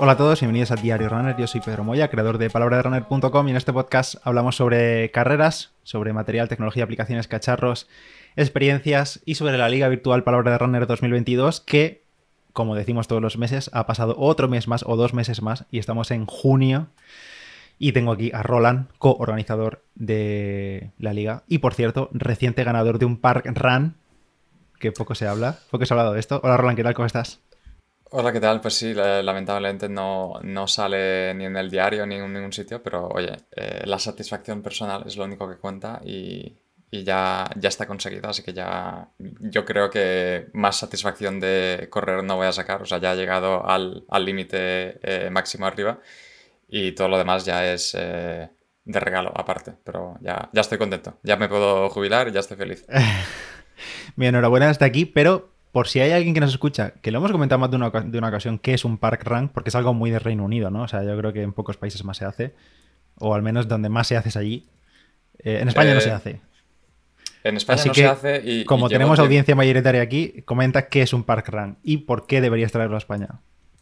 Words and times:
Hola 0.00 0.12
a 0.12 0.16
todos, 0.16 0.38
bienvenidos 0.38 0.70
a 0.70 0.76
Diario 0.76 1.08
Runner. 1.08 1.36
Yo 1.36 1.48
soy 1.48 1.60
Pedro 1.60 1.82
Moya, 1.82 2.06
creador 2.06 2.38
de 2.38 2.50
palabraderunner.com 2.50 3.48
y 3.48 3.50
en 3.50 3.56
este 3.56 3.72
podcast 3.72 4.14
hablamos 4.22 4.54
sobre 4.54 5.10
carreras, 5.10 5.72
sobre 5.82 6.12
material, 6.12 6.48
tecnología, 6.48 6.84
aplicaciones, 6.84 7.26
cacharros, 7.26 7.88
experiencias 8.36 9.20
y 9.24 9.34
sobre 9.34 9.58
la 9.58 9.68
Liga 9.68 9.88
Virtual 9.88 10.22
Palabra 10.22 10.52
de 10.52 10.58
Runner 10.58 10.86
2022 10.86 11.60
que, 11.62 12.04
como 12.52 12.76
decimos 12.76 13.08
todos 13.08 13.20
los 13.20 13.38
meses, 13.38 13.70
ha 13.72 13.86
pasado 13.86 14.14
otro 14.16 14.46
mes 14.46 14.68
más 14.68 14.84
o 14.86 14.94
dos 14.94 15.14
meses 15.14 15.42
más 15.42 15.64
y 15.72 15.80
estamos 15.80 16.12
en 16.12 16.26
junio. 16.26 16.86
Y 17.80 17.90
tengo 17.90 18.12
aquí 18.12 18.30
a 18.32 18.44
Roland, 18.44 18.86
coorganizador 18.98 19.82
de 19.96 20.92
la 21.00 21.12
liga 21.12 21.42
y, 21.48 21.58
por 21.58 21.74
cierto, 21.74 22.08
reciente 22.12 22.62
ganador 22.62 23.00
de 23.00 23.04
un 23.06 23.16
Park 23.16 23.46
Run, 23.52 23.96
que 24.78 24.92
poco 24.92 25.16
se 25.16 25.26
habla. 25.26 25.58
Poco 25.72 25.86
se 25.86 25.92
ha 25.92 25.96
hablado 25.96 26.12
de 26.12 26.20
esto. 26.20 26.40
Hola 26.44 26.56
Roland, 26.56 26.76
¿qué 26.76 26.84
tal? 26.84 26.94
¿Cómo 26.94 27.06
estás? 27.06 27.40
Hola, 28.10 28.32
¿qué 28.32 28.40
tal? 28.40 28.62
Pues 28.62 28.74
sí, 28.74 28.94
lamentablemente 28.94 29.86
no, 29.86 30.40
no 30.42 30.66
sale 30.66 31.34
ni 31.34 31.44
en 31.44 31.56
el 31.58 31.70
diario 31.70 32.06
ni 32.06 32.14
en 32.14 32.32
ningún 32.32 32.54
sitio, 32.54 32.82
pero 32.82 33.06
oye, 33.08 33.36
eh, 33.54 33.82
la 33.84 33.98
satisfacción 33.98 34.62
personal 34.62 35.02
es 35.06 35.18
lo 35.18 35.24
único 35.24 35.46
que 35.46 35.56
cuenta 35.58 36.00
y, 36.02 36.56
y, 36.90 37.04
ya, 37.04 37.44
ya 37.56 37.68
está 37.68 37.86
conseguido, 37.86 38.30
así 38.30 38.42
que 38.42 38.54
ya 38.54 39.10
yo 39.18 39.64
creo 39.66 39.90
que 39.90 40.48
más 40.54 40.76
satisfacción 40.76 41.38
de 41.38 41.88
correr 41.90 42.24
no 42.24 42.36
voy 42.36 42.46
a 42.46 42.52
sacar, 42.52 42.80
o 42.80 42.86
sea, 42.86 42.96
ya 42.96 43.10
ha 43.10 43.14
llegado 43.14 43.68
al 43.68 44.24
límite 44.24 44.98
eh, 45.02 45.28
máximo 45.30 45.66
arriba 45.66 46.00
y 46.66 46.92
todo 46.92 47.08
lo 47.08 47.18
demás 47.18 47.44
ya 47.44 47.70
es 47.70 47.94
eh, 47.98 48.48
de 48.86 49.00
regalo 49.00 49.32
aparte, 49.36 49.74
pero 49.84 50.16
ya, 50.22 50.48
ya 50.54 50.62
estoy 50.62 50.78
contento, 50.78 51.18
ya 51.22 51.36
me 51.36 51.48
puedo 51.48 51.90
jubilar 51.90 52.28
y 52.28 52.32
ya 52.32 52.40
estoy 52.40 52.56
feliz. 52.56 52.86
Mi 54.16 54.26
enhorabuena 54.26 54.70
hasta 54.70 54.86
aquí, 54.86 55.04
pero 55.04 55.57
por 55.72 55.88
si 55.88 56.00
hay 56.00 56.12
alguien 56.12 56.34
que 56.34 56.40
nos 56.40 56.50
escucha, 56.50 56.94
que 57.02 57.10
lo 57.10 57.18
hemos 57.18 57.32
comentado 57.32 57.58
más 57.58 57.70
de 57.70 57.76
una, 57.76 57.90
de 57.90 58.18
una 58.18 58.28
ocasión, 58.28 58.58
¿qué 58.58 58.74
es 58.74 58.84
un 58.84 58.98
park 58.98 59.22
rank? 59.24 59.52
Porque 59.52 59.68
es 59.68 59.74
algo 59.74 59.94
muy 59.94 60.10
de 60.10 60.18
Reino 60.18 60.44
Unido, 60.44 60.70
¿no? 60.70 60.82
O 60.82 60.88
sea, 60.88 61.02
yo 61.02 61.16
creo 61.18 61.32
que 61.32 61.42
en 61.42 61.52
pocos 61.52 61.76
países 61.76 62.04
más 62.04 62.16
se 62.16 62.24
hace, 62.24 62.54
o 63.16 63.34
al 63.34 63.42
menos 63.42 63.68
donde 63.68 63.88
más 63.88 64.06
se 64.06 64.16
hace 64.16 64.30
es 64.30 64.36
allí. 64.36 64.66
Eh, 65.38 65.60
en 65.60 65.68
España 65.68 65.94
no 65.94 66.00
se 66.00 66.08
eh, 66.08 66.12
hace. 66.12 66.40
En 67.44 67.56
España 67.56 67.84
no 67.86 67.94
se 67.94 68.06
hace 68.06 68.42
y. 68.44 68.64
Como 68.64 68.88
tenemos 68.88 69.18
audiencia 69.18 69.54
mayoritaria 69.54 70.02
aquí, 70.02 70.42
comenta 70.44 70.88
qué 70.88 71.02
es 71.02 71.12
un 71.12 71.24
park 71.24 71.48
rank 71.48 71.78
y 71.82 71.98
por 71.98 72.26
qué 72.26 72.40
deberías 72.40 72.72
traerlo 72.72 72.96
a 72.96 72.98
España. 72.98 73.40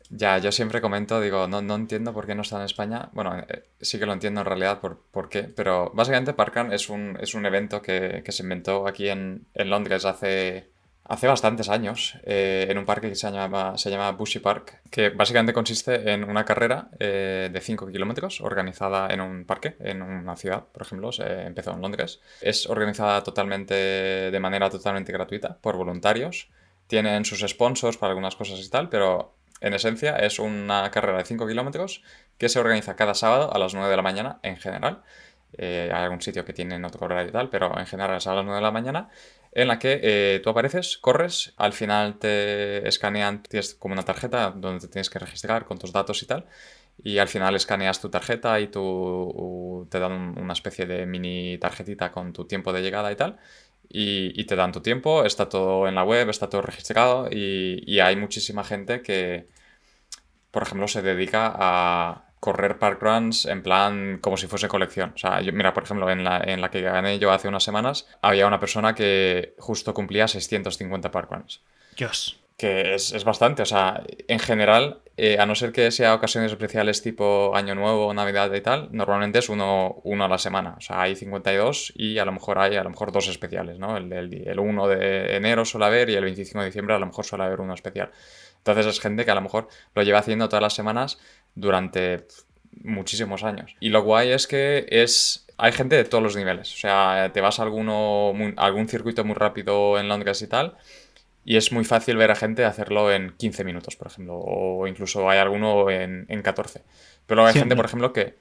Ya, 0.08 0.38
yo 0.38 0.52
siempre 0.52 0.80
comento, 0.80 1.20
digo, 1.20 1.48
no, 1.48 1.62
no 1.62 1.74
entiendo 1.74 2.12
por 2.12 2.26
qué 2.26 2.36
no 2.36 2.42
está 2.42 2.58
en 2.58 2.64
España. 2.64 3.08
Bueno, 3.12 3.36
eh, 3.38 3.64
sí 3.80 3.98
que 3.98 4.06
lo 4.06 4.12
entiendo 4.12 4.40
en 4.40 4.46
realidad 4.46 4.80
por, 4.80 5.00
por 5.10 5.28
qué, 5.28 5.44
pero 5.44 5.90
básicamente 5.94 6.32
Parkrun 6.32 6.72
es 6.72 6.88
un, 6.88 7.18
es 7.20 7.34
un 7.34 7.44
evento 7.44 7.82
que, 7.82 8.22
que 8.24 8.30
se 8.30 8.44
inventó 8.44 8.86
aquí 8.86 9.08
en, 9.08 9.46
en 9.54 9.70
Londres 9.70 10.04
hace 10.04 10.70
hace 11.08 11.26
bastantes 11.26 11.68
años 11.68 12.18
eh, 12.24 12.66
en 12.68 12.78
un 12.78 12.84
parque 12.84 13.08
que 13.08 13.14
se 13.14 13.30
llama, 13.30 13.78
se 13.78 13.90
llama 13.90 14.10
Bushy 14.12 14.40
Park, 14.40 14.80
que 14.90 15.10
básicamente 15.10 15.52
consiste 15.52 16.12
en 16.12 16.24
una 16.24 16.44
carrera 16.44 16.88
eh, 16.98 17.48
de 17.52 17.60
5 17.60 17.86
kilómetros 17.88 18.40
organizada 18.40 19.08
en 19.12 19.20
un 19.20 19.44
parque, 19.44 19.76
en 19.80 20.02
una 20.02 20.36
ciudad, 20.36 20.64
por 20.72 20.82
ejemplo, 20.82 21.12
se 21.12 21.42
empezó 21.42 21.72
en 21.72 21.80
Londres. 21.80 22.20
Es 22.40 22.66
organizada 22.68 23.22
totalmente, 23.22 23.74
de 23.74 24.40
manera 24.40 24.68
totalmente 24.70 25.12
gratuita, 25.12 25.58
por 25.60 25.76
voluntarios. 25.76 26.48
Tienen 26.86 27.24
sus 27.24 27.40
sponsors 27.40 27.96
para 27.96 28.10
algunas 28.10 28.36
cosas 28.36 28.60
y 28.60 28.68
tal, 28.68 28.88
pero 28.88 29.34
en 29.60 29.74
esencia 29.74 30.16
es 30.16 30.38
una 30.38 30.90
carrera 30.90 31.18
de 31.18 31.24
5 31.24 31.46
kilómetros 31.46 32.02
que 32.38 32.48
se 32.48 32.58
organiza 32.58 32.96
cada 32.96 33.14
sábado 33.14 33.52
a 33.52 33.58
las 33.58 33.74
9 33.74 33.88
de 33.88 33.96
la 33.96 34.02
mañana 34.02 34.38
en 34.42 34.56
general. 34.56 35.02
Eh, 35.58 35.90
hay 35.92 36.04
algún 36.04 36.20
sitio 36.20 36.44
que 36.44 36.52
tiene 36.52 36.84
otro 36.84 37.06
horario 37.06 37.28
y 37.28 37.32
tal, 37.32 37.48
pero 37.48 37.78
en 37.78 37.86
general 37.86 38.16
es 38.16 38.26
a 38.26 38.34
las 38.34 38.44
9 38.44 38.56
de 38.56 38.62
la 38.62 38.70
mañana 38.70 39.08
en 39.56 39.68
la 39.68 39.78
que 39.78 40.00
eh, 40.02 40.40
tú 40.44 40.50
apareces, 40.50 40.98
corres, 40.98 41.54
al 41.56 41.72
final 41.72 42.18
te 42.18 42.86
escanean, 42.86 43.42
tienes 43.42 43.74
como 43.74 43.94
una 43.94 44.04
tarjeta 44.04 44.50
donde 44.50 44.80
te 44.80 44.88
tienes 44.88 45.08
que 45.08 45.18
registrar 45.18 45.64
con 45.64 45.78
tus 45.78 45.92
datos 45.92 46.22
y 46.22 46.26
tal, 46.26 46.44
y 47.02 47.18
al 47.18 47.28
final 47.28 47.56
escaneas 47.56 48.00
tu 48.00 48.10
tarjeta 48.10 48.60
y 48.60 48.68
tú, 48.68 49.88
te 49.90 49.98
dan 49.98 50.38
una 50.38 50.52
especie 50.52 50.84
de 50.86 51.06
mini 51.06 51.56
tarjetita 51.58 52.12
con 52.12 52.34
tu 52.34 52.44
tiempo 52.46 52.72
de 52.74 52.82
llegada 52.82 53.10
y 53.10 53.16
tal, 53.16 53.38
y, 53.88 54.44
te 54.44 54.56
dan 54.56 54.72
tu 54.72 54.82
tiempo, 54.82 55.24
está 55.24 55.48
todo 55.48 55.88
en 55.88 55.94
la 55.94 56.04
web, 56.04 56.28
está 56.28 56.50
todo 56.50 56.62
registrado, 56.62 57.28
y 57.30 58.00
hay 58.00 58.16
muchísima 58.16 58.64
gente 58.64 59.02
que, 59.02 59.48
por 60.50 60.64
ejemplo, 60.64 60.88
se 60.88 61.02
dedica 61.02 61.52
a 61.56 62.25
correr 62.46 62.78
parkruns 62.78 63.44
en 63.44 63.60
plan 63.60 64.18
como 64.22 64.36
si 64.36 64.46
fuese 64.46 64.68
colección. 64.68 65.10
O 65.16 65.18
sea, 65.18 65.40
yo, 65.40 65.52
mira, 65.52 65.74
por 65.74 65.82
ejemplo, 65.82 66.08
en 66.08 66.22
la, 66.22 66.38
en 66.38 66.60
la 66.60 66.70
que 66.70 66.80
gané 66.80 67.18
yo 67.18 67.32
hace 67.32 67.48
unas 67.48 67.64
semanas, 67.64 68.06
había 68.22 68.46
una 68.46 68.60
persona 68.60 68.94
que 68.94 69.56
justo 69.58 69.92
cumplía 69.92 70.28
650 70.28 71.10
parkruns. 71.10 71.64
Dios. 71.96 72.38
Que 72.56 72.94
es, 72.94 73.12
es, 73.12 73.24
bastante, 73.24 73.62
o 73.62 73.66
sea, 73.66 74.04
en 74.28 74.38
general, 74.38 75.00
eh, 75.16 75.40
a 75.40 75.44
no 75.44 75.56
ser 75.56 75.72
que 75.72 75.90
sea 75.90 76.14
ocasiones 76.14 76.52
especiales 76.52 77.02
tipo 77.02 77.50
Año 77.56 77.74
Nuevo, 77.74 78.14
Navidad 78.14 78.54
y 78.54 78.60
tal, 78.60 78.90
normalmente 78.92 79.40
es 79.40 79.48
uno, 79.48 80.00
uno 80.04 80.24
a 80.24 80.28
la 80.28 80.38
semana. 80.38 80.76
O 80.78 80.80
sea, 80.80 81.02
hay 81.02 81.16
52 81.16 81.94
y 81.96 82.18
a 82.18 82.24
lo 82.24 82.30
mejor 82.30 82.60
hay 82.60 82.76
a 82.76 82.84
lo 82.84 82.90
mejor 82.90 83.10
dos 83.10 83.26
especiales, 83.26 83.80
¿no? 83.80 83.96
El, 83.96 84.12
el, 84.12 84.48
el 84.48 84.58
1 84.60 84.86
de 84.86 85.36
enero 85.36 85.64
suele 85.64 85.86
haber 85.86 86.10
y 86.10 86.14
el 86.14 86.22
25 86.22 86.60
de 86.60 86.66
diciembre 86.66 86.94
a 86.94 87.00
lo 87.00 87.06
mejor 87.06 87.24
suele 87.24 87.42
haber 87.42 87.60
uno 87.60 87.74
especial. 87.74 88.12
Entonces 88.58 88.86
es 88.86 89.00
gente 89.00 89.24
que 89.24 89.30
a 89.30 89.34
lo 89.36 89.42
mejor 89.42 89.68
lo 89.94 90.02
lleva 90.02 90.18
haciendo 90.18 90.48
todas 90.48 90.62
las 90.62 90.74
semanas 90.74 91.18
durante 91.56 92.26
muchísimos 92.84 93.42
años. 93.42 93.74
Y 93.80 93.88
lo 93.88 94.02
guay 94.02 94.30
es 94.30 94.46
que 94.46 94.86
es 94.88 95.46
hay 95.58 95.72
gente 95.72 95.96
de 95.96 96.04
todos 96.04 96.22
los 96.22 96.36
niveles. 96.36 96.72
O 96.72 96.76
sea, 96.76 97.30
te 97.32 97.40
vas 97.40 97.58
a 97.58 97.62
alguno, 97.62 98.32
algún 98.56 98.88
circuito 98.88 99.24
muy 99.24 99.34
rápido 99.34 99.98
en 99.98 100.08
Londres 100.08 100.42
y 100.42 100.46
tal, 100.46 100.76
y 101.44 101.56
es 101.56 101.72
muy 101.72 101.84
fácil 101.84 102.16
ver 102.16 102.30
a 102.30 102.36
gente 102.36 102.64
hacerlo 102.64 103.12
en 103.12 103.30
15 103.36 103.64
minutos, 103.64 103.96
por 103.96 104.08
ejemplo, 104.08 104.36
o 104.36 104.86
incluso 104.86 105.28
hay 105.30 105.38
alguno 105.38 105.90
en, 105.90 106.26
en 106.28 106.42
14. 106.42 106.82
Pero 107.26 107.46
hay 107.46 107.54
gente, 107.54 107.76
por 107.76 107.86
ejemplo, 107.86 108.12
que 108.12 108.34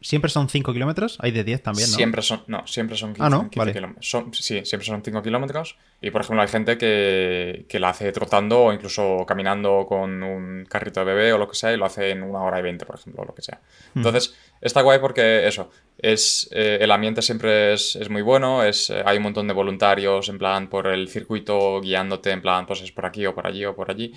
¿Siempre 0.00 0.30
son 0.30 0.48
5 0.48 0.72
kilómetros? 0.72 1.18
Hay 1.20 1.32
de 1.32 1.42
10 1.42 1.62
también, 1.62 1.90
¿no? 1.90 1.96
Siempre 1.96 2.22
son, 2.22 2.44
no, 2.46 2.66
siempre 2.68 2.96
son 2.96 3.14
15, 3.14 3.22
ah, 3.22 3.30
¿no? 3.30 3.50
kilómetros. 3.50 4.26
sí, 4.32 4.64
siempre 4.64 4.86
son 4.86 5.02
5 5.02 5.22
kilómetros. 5.22 5.76
Y 6.00 6.10
por 6.12 6.20
ejemplo, 6.20 6.40
hay 6.40 6.48
gente 6.48 6.78
que, 6.78 7.66
que 7.68 7.80
la 7.80 7.88
hace 7.88 8.12
trotando 8.12 8.60
o 8.64 8.72
incluso 8.72 9.24
caminando 9.26 9.86
con 9.88 10.22
un 10.22 10.64
carrito 10.66 11.00
de 11.00 11.06
bebé 11.06 11.32
o 11.32 11.38
lo 11.38 11.48
que 11.48 11.56
sea 11.56 11.72
y 11.72 11.76
lo 11.76 11.84
hace 11.84 12.10
en 12.10 12.22
una 12.22 12.40
hora 12.42 12.60
y 12.60 12.62
20, 12.62 12.86
por 12.86 12.96
ejemplo, 12.96 13.22
o 13.22 13.26
lo 13.26 13.34
que 13.34 13.42
sea. 13.42 13.60
Hmm. 13.94 13.98
Entonces, 13.98 14.36
está 14.60 14.82
guay 14.82 15.00
porque 15.00 15.48
eso, 15.48 15.68
es, 15.98 16.48
eh, 16.52 16.78
el 16.80 16.92
ambiente 16.92 17.20
siempre 17.20 17.72
es, 17.72 17.96
es 17.96 18.08
muy 18.08 18.22
bueno, 18.22 18.62
es, 18.62 18.90
eh, 18.90 19.02
hay 19.04 19.16
un 19.16 19.24
montón 19.24 19.48
de 19.48 19.54
voluntarios 19.54 20.28
en 20.28 20.38
plan 20.38 20.68
por 20.68 20.86
el 20.86 21.08
circuito 21.08 21.80
guiándote 21.80 22.30
en 22.30 22.40
plan, 22.40 22.66
pues 22.66 22.82
es 22.82 22.92
por 22.92 23.04
aquí 23.04 23.26
o 23.26 23.34
por 23.34 23.48
allí 23.48 23.64
o 23.64 23.74
por 23.74 23.90
allí. 23.90 24.14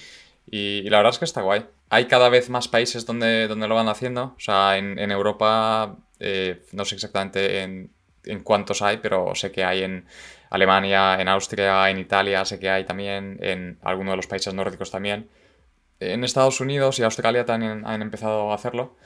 Y, 0.51 0.89
la 0.89 0.97
verdad 0.97 1.13
es 1.13 1.19
que 1.19 1.25
está 1.25 1.41
guay. 1.41 1.65
Hay 1.89 2.05
cada 2.05 2.29
vez 2.29 2.49
más 2.49 2.67
países 2.67 3.05
donde, 3.05 3.47
donde 3.47 3.67
lo 3.69 3.75
van 3.75 3.87
haciendo. 3.87 4.35
O 4.37 4.39
sea, 4.39 4.77
en, 4.77 4.99
Europa, 5.11 5.97
eh, 6.19 6.61
no 6.73 6.83
sé 6.85 6.95
exactamente 6.95 7.61
en, 7.63 7.91
cuántos 8.43 8.81
hay, 8.81 8.97
pero 8.97 9.33
sé 9.33 9.51
que 9.51 9.63
hay 9.63 9.83
en 9.83 10.05
Alemania, 10.49 11.19
en 11.21 11.29
Austria, 11.29 11.89
en 11.89 11.99
Italia, 11.99 12.43
sé 12.45 12.59
que 12.59 12.69
hay 12.69 12.83
también, 12.83 13.39
en 13.41 13.79
algunos 13.81 14.11
de 14.13 14.17
los 14.17 14.27
países 14.27 14.53
nórdicos 14.53 14.91
también. 14.91 15.29
En 16.01 16.23
Estados 16.25 16.59
Unidos 16.59 16.99
y 16.99 17.03
Australia 17.03 17.45
también 17.45 17.83
han 17.85 18.01
empezado 18.01 18.51
a 18.51 18.55
hacerlo. 18.55 18.97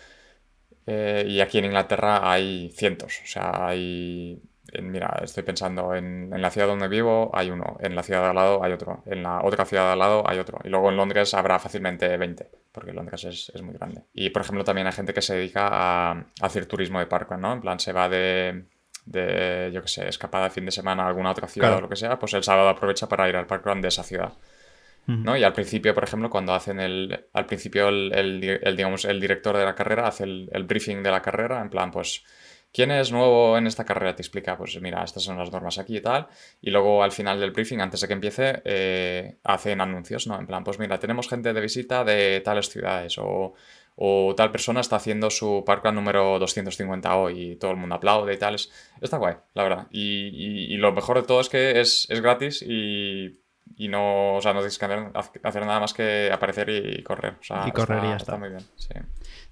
Eh, 0.88 1.25
y 1.28 1.41
aquí 1.41 1.59
en 1.59 1.66
Inglaterra 1.66 2.31
hay 2.31 2.72
cientos. 2.75 3.22
O 3.23 3.28
sea, 3.28 3.67
hay 3.67 4.41
mira, 4.81 5.19
estoy 5.21 5.43
pensando 5.43 5.93
en, 5.95 6.29
la 6.29 6.49
ciudad 6.49 6.67
donde 6.67 6.87
vivo 6.87 7.31
hay 7.33 7.49
uno, 7.49 7.77
en 7.79 7.95
la 7.95 8.03
ciudad 8.03 8.21
de 8.21 8.27
al 8.29 8.35
lado 8.35 8.63
hay 8.63 8.71
otro, 8.71 9.03
en 9.05 9.23
la 9.23 9.41
otra 9.43 9.65
ciudad 9.65 9.87
de 9.87 9.91
al 9.93 9.99
lado 9.99 10.23
hay 10.27 10.39
otro. 10.39 10.59
Y 10.63 10.69
luego 10.69 10.89
en 10.89 10.97
Londres 10.97 11.33
habrá 11.33 11.59
fácilmente 11.59 12.17
20, 12.17 12.49
porque 12.71 12.93
Londres 12.93 13.49
es, 13.53 13.61
muy 13.61 13.73
grande. 13.73 14.03
Y 14.13 14.29
por 14.29 14.41
ejemplo 14.41 14.63
también 14.63 14.87
hay 14.87 14.93
gente 14.93 15.13
que 15.13 15.21
se 15.21 15.35
dedica 15.35 15.67
a, 15.71 16.25
hacer 16.41 16.65
turismo 16.65 16.99
de 16.99 17.07
parkrun, 17.07 17.41
¿no? 17.41 17.53
En 17.53 17.61
plan, 17.61 17.79
se 17.79 17.93
va 17.93 18.09
de, 18.09 18.65
de, 19.05 19.71
yo 19.73 19.81
qué 19.81 19.87
sé, 19.87 20.07
escapada 20.07 20.45
de 20.45 20.49
fin 20.51 20.65
de 20.65 20.71
semana 20.71 21.03
a 21.03 21.07
alguna 21.07 21.31
otra 21.31 21.47
ciudad 21.47 21.77
o 21.77 21.81
lo 21.81 21.89
que 21.89 21.95
sea, 21.95 22.17
pues 22.19 22.33
el 22.33 22.43
sábado 22.43 22.69
aprovecha 22.69 23.07
para 23.07 23.27
ir 23.29 23.35
al 23.35 23.47
parkrun 23.47 23.81
de 23.81 23.89
esa 23.89 24.03
ciudad. 24.03 24.33
¿no? 25.07 25.37
Y 25.37 25.43
al 25.43 25.53
principio, 25.53 25.93
por 25.93 26.03
ejemplo, 26.03 26.29
cuando 26.29 26.53
hacen 26.53 26.79
el. 26.79 27.28
Al 27.33 27.45
principio, 27.45 27.89
el, 27.89 28.39
digamos, 28.75 29.05
el 29.05 29.21
director 29.21 29.55
de 29.55 29.63
la 29.63 29.75
carrera 29.75 30.07
hace 30.07 30.23
el, 30.23 30.49
el, 30.51 30.63
briefing 30.63 31.03
de 31.03 31.11
la 31.11 31.21
carrera, 31.21 31.61
en 31.61 31.69
plan, 31.69 31.91
pues 31.91 32.23
¿Quién 32.75 32.91
es 32.91 33.09
nuevo 33.09 33.57
en 33.57 33.67
esta 33.67 33.85
carrera? 33.85 34.17
Te 34.17 34.22
explica, 34.22 34.57
pues 34.57 34.77
mira, 34.81 35.01
estas 35.01 35.23
son 35.23 35.37
las 35.37 35.49
normas 35.49 35.77
aquí 35.77 35.95
y 35.95 36.01
tal. 36.01 36.27
Y 36.61 36.72
luego 36.72 37.03
al 37.03 37.13
final 37.13 37.39
del 37.39 37.51
briefing, 37.51 37.79
antes 37.79 38.01
de 38.01 38.07
que 38.07 38.13
empiece, 38.13 38.61
eh, 38.66 39.37
hacen 39.45 39.79
anuncios, 39.79 40.27
¿no? 40.27 40.37
En 40.37 40.45
plan, 40.45 40.66
pues 40.66 40.77
mira, 40.77 40.99
tenemos 40.99 41.29
gente 41.29 41.53
de 41.53 41.61
visita 41.61 42.03
de 42.03 42.41
tales 42.41 42.67
ciudades 42.67 43.16
o, 43.17 43.53
tal 44.35 44.51
persona 44.51 44.81
está 44.81 44.97
haciendo 44.97 45.29
su 45.29 45.63
parkrun 45.66 45.95
número 45.95 46.37
250 46.37 47.16
hoy 47.16 47.51
y 47.51 47.55
todo 47.55 47.72
el 47.72 47.77
mundo 47.77 47.95
aplaude 47.95 48.33
y 48.33 48.37
tal. 48.37 48.55
está 48.55 49.17
guay, 49.19 49.35
la 49.53 49.63
verdad. 49.63 49.87
Y, 49.91 50.75
lo 50.75 50.91
mejor 50.91 51.21
de 51.21 51.28
todo 51.28 51.39
es 51.39 51.47
que 51.47 51.79
es, 51.79 52.09
gratis 52.09 52.61
y, 52.61 53.39
no, 53.87 54.35
o 54.35 54.41
sea, 54.41 54.51
no 54.51 54.59
tienes 54.59 54.78
que 54.78 54.83
hacer, 54.83 55.66
nada 55.66 55.79
más 55.79 55.93
que 55.93 56.29
aparecer 56.29 56.69
y, 56.69 57.01
correr. 57.03 57.35
y 57.67 57.71
correr 57.71 58.03
y 58.03 58.07
ya 58.09 58.17
está. 58.17 58.33
está 58.33 58.37
muy 58.37 58.49
bien, 58.49 58.67
sí. 58.75 58.95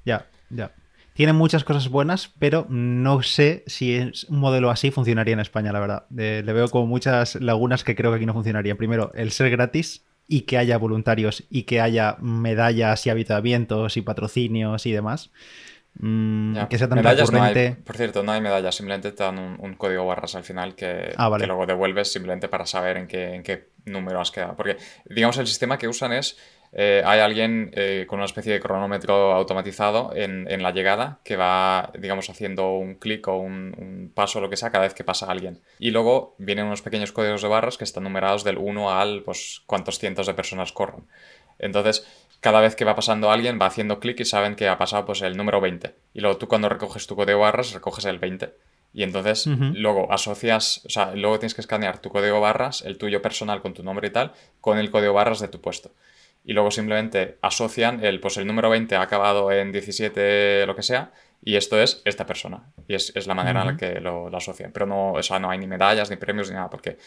Ya, 0.03 0.27
ya. 0.49 0.73
Tiene 1.13 1.33
muchas 1.33 1.63
cosas 1.63 1.89
buenas, 1.89 2.31
pero 2.39 2.65
no 2.69 3.21
sé 3.21 3.63
si 3.67 3.95
es 3.95 4.25
un 4.25 4.39
modelo 4.39 4.71
así 4.71 4.91
funcionaría 4.91 5.33
en 5.33 5.39
España, 5.39 5.71
la 5.71 5.79
verdad. 5.79 6.05
le 6.09 6.41
veo 6.41 6.67
como 6.69 6.87
muchas 6.87 7.35
lagunas 7.35 7.83
que 7.83 7.95
creo 7.95 8.11
que 8.11 8.17
aquí 8.17 8.25
no 8.25 8.33
funcionarían. 8.33 8.77
Primero, 8.77 9.11
el 9.13 9.31
ser 9.31 9.49
gratis, 9.51 10.03
y 10.27 10.41
que 10.41 10.57
haya 10.57 10.77
voluntarios 10.77 11.43
y 11.49 11.63
que 11.63 11.81
haya 11.81 12.17
medallas 12.19 13.05
y 13.05 13.09
habitamientos 13.09 13.97
y 13.97 14.01
patrocinios 14.01 14.85
y 14.85 14.91
demás. 14.91 15.31
Mm, 15.99 16.57
que 16.69 16.79
sea 16.79 16.89
tan 16.89 16.97
medallas 16.97 17.29
por 17.85 17.95
cierto, 17.95 18.23
no 18.23 18.31
hay 18.31 18.41
medallas, 18.41 18.73
simplemente 18.73 19.11
te 19.11 19.23
dan 19.23 19.37
un, 19.37 19.75
código 19.75 20.07
barras 20.07 20.33
al 20.33 20.43
final 20.43 20.73
que, 20.73 21.13
ah, 21.17 21.31
que, 21.37 21.45
luego 21.45 21.67
devuelves 21.67 22.11
simplemente 22.11 22.47
para 22.47 22.65
saber 22.65 22.97
en 22.97 23.07
qué, 23.07 23.35
en 23.35 23.43
qué 23.43 23.69
número 23.85 24.19
has 24.19 24.31
quedado. 24.31 24.55
Porque, 24.55 24.77
digamos, 25.05 25.37
el 25.37 25.45
sistema 25.45 25.77
que 25.77 25.87
usan 25.87 26.13
es 26.13 26.37
eh, 26.75 27.03
hay 27.05 27.19
alguien 27.19 27.69
eh, 27.73 28.05
con 28.07 28.17
una 28.17 28.25
especie 28.25 28.51
de 28.51 28.59
cronómetro 28.59 29.31
automatizado 29.33 30.11
en, 30.15 30.63
la 30.63 30.71
llegada 30.71 31.19
que 31.23 31.35
va, 31.35 31.91
digamos, 31.99 32.29
haciendo 32.31 32.73
un 32.73 32.95
clic 32.95 33.27
o 33.27 33.37
un, 33.37 34.11
paso 34.15 34.41
lo 34.41 34.49
que 34.49 34.57
sea 34.57 34.71
cada 34.71 34.85
vez 34.85 34.95
que 34.95 35.03
pasa 35.03 35.27
alguien. 35.27 35.61
Y 35.77 35.91
luego 35.91 36.35
vienen 36.39 36.65
unos 36.65 36.81
pequeños 36.81 37.11
códigos 37.11 37.43
de 37.43 37.47
barras 37.47 37.77
que 37.77 37.83
están 37.83 38.03
numerados 38.03 38.43
del 38.43 38.57
1 38.57 38.91
al, 38.91 39.21
pues, 39.21 39.61
cuántos 39.67 39.99
cientos 39.99 40.25
de 40.25 40.33
personas 40.33 40.71
corren. 40.71 41.03
Entonces, 41.59 42.07
cada 42.39 42.59
vez 42.59 42.75
que 42.75 42.85
va 42.85 42.95
pasando 42.95 43.29
alguien 43.29 43.59
va 43.61 43.67
haciendo 43.67 43.99
clic 43.99 44.19
y 44.19 44.25
saben 44.25 44.55
que 44.55 44.67
ha 44.67 44.77
pasado 44.79 45.05
pues 45.05 45.21
el 45.21 45.37
número 45.37 45.61
20. 45.61 45.93
Y 46.15 46.21
luego 46.21 46.37
tú 46.37 46.47
cuando 46.47 46.69
recoges 46.69 47.05
tu 47.05 47.15
código 47.15 47.37
de 47.37 47.43
barras 47.45 47.73
recoges 47.73 48.05
el 48.05 48.17
20. 48.17 48.53
Y 48.95 49.03
entonces 49.03 49.47
luego 49.47 50.11
asocias, 50.11 50.81
o 50.85 50.89
sea, 50.89 51.15
luego 51.15 51.39
tienes 51.39 51.55
que 51.55 51.61
escanear 51.61 51.99
tu 51.99 52.09
código 52.09 52.39
barras, 52.41 52.83
el 52.83 52.99
tuyo 52.99 53.23
personal 53.23 53.61
con 53.61 53.73
tu 53.73 53.81
nombre 53.81 54.09
y 54.09 54.11
tal, 54.11 54.33
con 54.61 54.77
el 54.77 54.91
código 54.91 55.13
barras 55.13 55.39
de 55.39 55.47
tu 55.47 55.61
puesto 55.61 55.91
y 56.43 56.53
luego 56.53 56.71
simplemente 56.71 57.37
asocian 57.41 58.03
el, 58.03 58.19
pues 58.19 58.37
el 58.37 58.45
número 58.45 58.69
20 58.69 58.95
ha 58.95 59.01
acabado 59.01 59.51
en 59.51 59.71
17, 59.71 60.65
lo 60.65 60.75
que 60.75 60.83
sea, 60.83 61.11
y 61.43 61.55
esto 61.55 61.81
es 61.81 62.01
esta 62.05 62.25
persona. 62.25 62.71
Y 62.87 62.95
es, 62.95 63.27
la 63.27 63.33
manera 63.33 63.61
en 63.61 63.67
la 63.67 63.77
que 63.77 63.99
lo, 63.99 64.35
asocian. 64.35 64.71
Pero 64.71 64.85
no, 64.85 65.13
o 65.13 65.39
no 65.39 65.49
hay 65.49 65.57
ni 65.57 65.67
medallas, 65.67 66.09
ni 66.09 66.15
premios, 66.15 66.49
ni 66.49 66.55
nada, 66.55 66.69
porque 66.69 66.97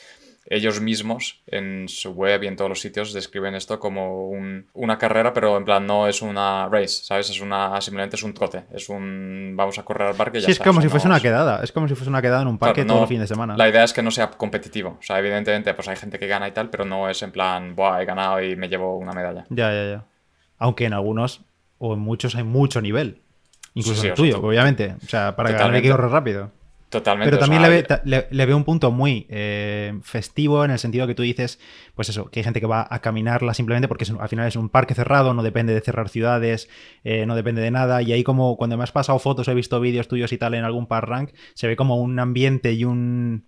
ellos 0.49 0.81
mismos 0.81 1.41
en 1.47 1.89
su 1.89 2.13
web 2.13 2.43
y 2.43 2.47
en 2.47 2.57
todos 2.57 2.69
los 2.69 2.81
sitios 2.81 3.13
describen 3.13 3.55
esto 3.55 3.81
como 3.81 4.31
una 4.75 4.99
carrera, 4.99 5.33
pero 5.33 5.57
en 5.57 5.65
plan 5.65 5.87
no 5.87 6.07
es 6.07 6.23
una 6.23 6.69
race, 6.69 7.03
¿sabes? 7.03 7.31
Es 7.31 7.41
una, 7.41 7.81
simplemente 7.81 8.17
es 8.17 8.23
un 8.23 8.33
trote, 8.33 8.65
es 8.73 8.89
un 8.89 9.55
vamos 9.57 9.79
a 9.79 9.85
correr 9.85 10.09
al 10.09 10.15
parque 10.15 10.39
y 10.39 10.41
ya 10.43 10.47
Sí, 10.47 10.53
es 10.53 10.59
como 10.59 10.81
si 10.81 10.89
fuese 10.89 11.07
una 11.07 11.21
quedada, 11.21 11.63
es 11.63 11.73
como 11.73 11.89
si 11.89 11.95
fuese 11.95 12.09
una 12.09 12.23
quedada 12.23 12.43
en 12.43 12.49
un 12.49 12.59
parque 12.59 12.85
todo 12.85 13.03
el 13.03 13.09
fin 13.09 13.21
de 13.21 13.27
semana. 13.27 13.57
La 13.57 13.69
idea 13.69 13.85
es 13.85 13.93
que 13.93 14.03
no 14.03 14.11
sea 14.11 14.31
competitivo, 14.31 14.97
o 15.01 15.03
sea, 15.03 15.19
evidentemente 15.19 15.75
pues 15.75 15.89
hay 15.89 15.97
gente 15.97 16.19
que 16.19 16.27
gana 16.27 16.49
y 16.49 16.53
tal, 16.53 16.71
pero 16.71 16.85
no 16.85 17.09
es 17.11 17.23
en 17.23 17.33
plan, 17.33 17.75
Buah, 17.75 18.03
he 18.03 18.05
ganado 18.05 18.41
y 18.43 18.57
me 18.57 18.69
llevo 18.69 18.97
una 18.97 19.13
medalla. 19.13 19.45
Ya, 19.51 19.73
ya, 19.73 19.91
ya. 19.91 20.05
Aunque 20.59 20.85
en 20.85 20.93
algunos 20.93 21.43
o 21.79 21.95
en 21.95 22.01
muchos 22.01 22.35
hay 22.37 22.45
mucho 22.45 22.81
nivel. 22.81 23.23
Incluso 23.75 24.03
en 24.05 24.11
el 24.11 24.15
tuyo, 24.15 24.41
obviamente. 24.41 24.97
O 25.05 25.07
sea, 25.07 25.37
para 25.37 25.51
ganar 25.51 25.75
hay 25.75 25.83
que 25.83 25.91
correr 25.91 26.11
rápido. 26.11 26.51
Totalmente. 26.97 27.31
Pero 27.31 27.39
también 27.39 27.63
le, 28.05 28.47
veo 28.47 28.57
un 28.57 28.65
punto 28.65 28.91
muy 28.91 29.27
eh, 29.29 29.99
festivo 30.03 30.65
en 30.65 30.71
el 30.71 30.79
sentido 30.79 31.07
que 31.07 31.15
tú 31.15 31.23
dices, 31.23 31.59
pues 31.95 32.09
eso, 32.09 32.31
que 32.31 32.41
hay 32.41 32.45
gente 32.45 32.59
que 32.59 32.67
va 32.67 32.87
a 32.89 33.01
caminarla 33.01 33.53
simplemente 33.53 33.87
porque 33.87 34.07
al 34.19 34.29
final 34.31 34.49
es 34.49 34.57
un 34.57 34.71
parque 34.71 34.95
cerrado, 34.95 35.35
no 35.35 35.43
depende 35.43 35.75
de 35.75 35.83
cerrar 35.83 36.09
ciudades, 36.09 36.71
eh, 37.05 37.27
no 37.27 37.37
depende 37.37 37.61
de 37.61 37.71
nada. 37.71 38.01
Y 38.01 38.15
ahí 38.15 38.25
como 38.25 38.57
cuando 38.57 38.79
me 38.79 38.85
has 38.85 38.93
pasado 38.93 39.19
fotos, 39.19 39.47
he 39.49 39.53
visto 39.53 39.79
vídeos 39.79 40.09
tuyos 40.09 40.33
y 40.33 40.39
tal 40.39 40.55
en 40.55 40.65
algún 40.65 40.87
par 40.87 41.07
rank, 41.07 41.33
se 41.53 41.67
ve 41.67 41.77
como 41.77 42.01
un 42.01 42.19
ambiente 42.19 42.73
y 42.73 42.87
un, 42.87 43.45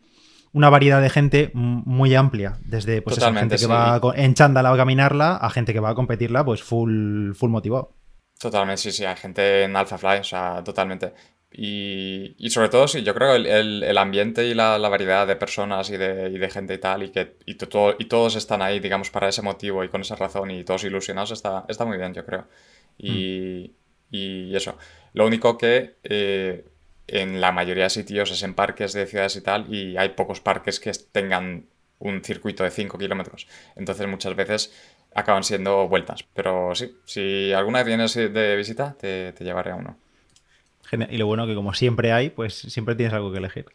una 0.53 0.69
variedad 0.69 1.01
de 1.01 1.09
gente 1.09 1.51
muy 1.55 2.15
amplia. 2.15 2.59
Desde 2.61 3.01
pues 3.01 3.19
gente 3.19 3.57
que 3.57 3.67
va 3.67 3.99
en 4.15 4.35
chándal 4.35 4.67
a 4.67 4.77
caminarla 4.77 5.37
a 5.37 5.49
gente 5.49 5.73
que 5.73 5.81
va 5.81 5.89
a 5.89 5.95
competirla, 5.95 6.45
pues 6.45 6.63
full, 6.63 7.33
full 7.33 7.51
motivado. 7.51 7.95
Totalmente, 8.39 8.83
sí, 8.83 8.93
sí, 8.93 9.07
hay 9.07 9.17
gente 9.17 9.65
en 9.65 9.75
Alpha 9.75 9.97
Fly, 9.97 10.19
o 10.19 10.25
sea, 10.25 10.63
totalmente. 10.63 11.13
Y, 11.51 12.35
y, 12.39 12.51
sobre 12.51 12.69
todo, 12.69 12.87
sí, 12.89 13.03
yo 13.03 13.15
creo 13.15 13.33
que 13.33 13.37
el, 13.59 13.83
el, 13.83 13.99
ambiente 13.99 14.47
y 14.47 14.55
la, 14.55 14.79
la, 14.79 14.89
variedad 14.91 15.27
de 15.27 15.35
personas 15.35 15.89
y 15.89 15.97
de, 15.97 16.29
y 16.29 16.39
de, 16.39 16.51
gente 16.51 16.75
y 16.75 16.79
tal, 16.79 17.03
y 17.03 17.09
que 17.11 17.37
y, 17.47 17.55
todo, 17.55 17.97
y 17.99 18.05
todos 18.05 18.37
están 18.37 18.61
ahí, 18.61 18.81
digamos, 18.81 19.11
para 19.11 19.29
ese 19.29 19.41
motivo 19.41 19.83
y 19.83 19.89
con 19.89 20.03
esa 20.03 20.15
razón 20.15 20.51
y 20.51 20.63
todos 20.65 20.85
ilusionados, 20.85 21.31
está, 21.31 21.65
está 21.69 21.87
muy 21.87 21.97
bien, 21.97 22.13
yo 22.13 22.25
creo. 22.27 22.47
Y, 22.99 23.73
mm. 24.11 24.15
y 24.15 24.57
eso. 24.57 24.77
Lo 25.15 25.27
único 25.27 25.57
que 25.57 25.97
eh, 26.05 26.67
en 27.07 27.41
la 27.41 27.51
mayoría 27.51 27.85
de 27.85 27.91
sitios 27.91 28.31
es 28.31 28.43
en 28.43 28.55
parques 28.55 28.93
de 28.93 29.07
ciudades 29.07 29.37
y 29.37 29.41
tal, 29.41 29.75
y 29.75 29.97
hay 29.97 30.11
pocos 30.11 30.41
parques 30.41 30.79
que 30.81 30.93
tengan 31.13 31.67
un 31.99 32.23
circuito 32.23 32.63
de 32.63 32.71
5 32.71 32.99
kilómetros. 32.99 33.49
Entonces, 33.75 34.07
muchas 34.07 34.37
veces 34.37 34.73
acaban 35.15 35.43
siendo 35.45 35.89
vueltas. 35.89 36.25
Pero 36.35 36.75
sí, 36.75 36.97
si 37.07 37.53
alguna 37.53 37.79
vez 37.79 37.87
vienes 37.87 38.15
de 38.15 38.57
visita, 38.57 38.97
te, 38.99 39.33
te 39.33 39.45
llevaré 39.45 39.71
a 39.73 39.77
uno. 39.77 39.97
Y 40.93 41.17
lo 41.19 41.27
bueno 41.27 41.47
que 41.47 41.55
como 41.55 41.75
siempre 41.75 42.13
hay, 42.13 42.31
pues 42.31 42.55
siempre 42.55 42.95
tienes 42.95 43.15
algo 43.15 43.31
que 43.33 43.39
elegir. 43.39 43.67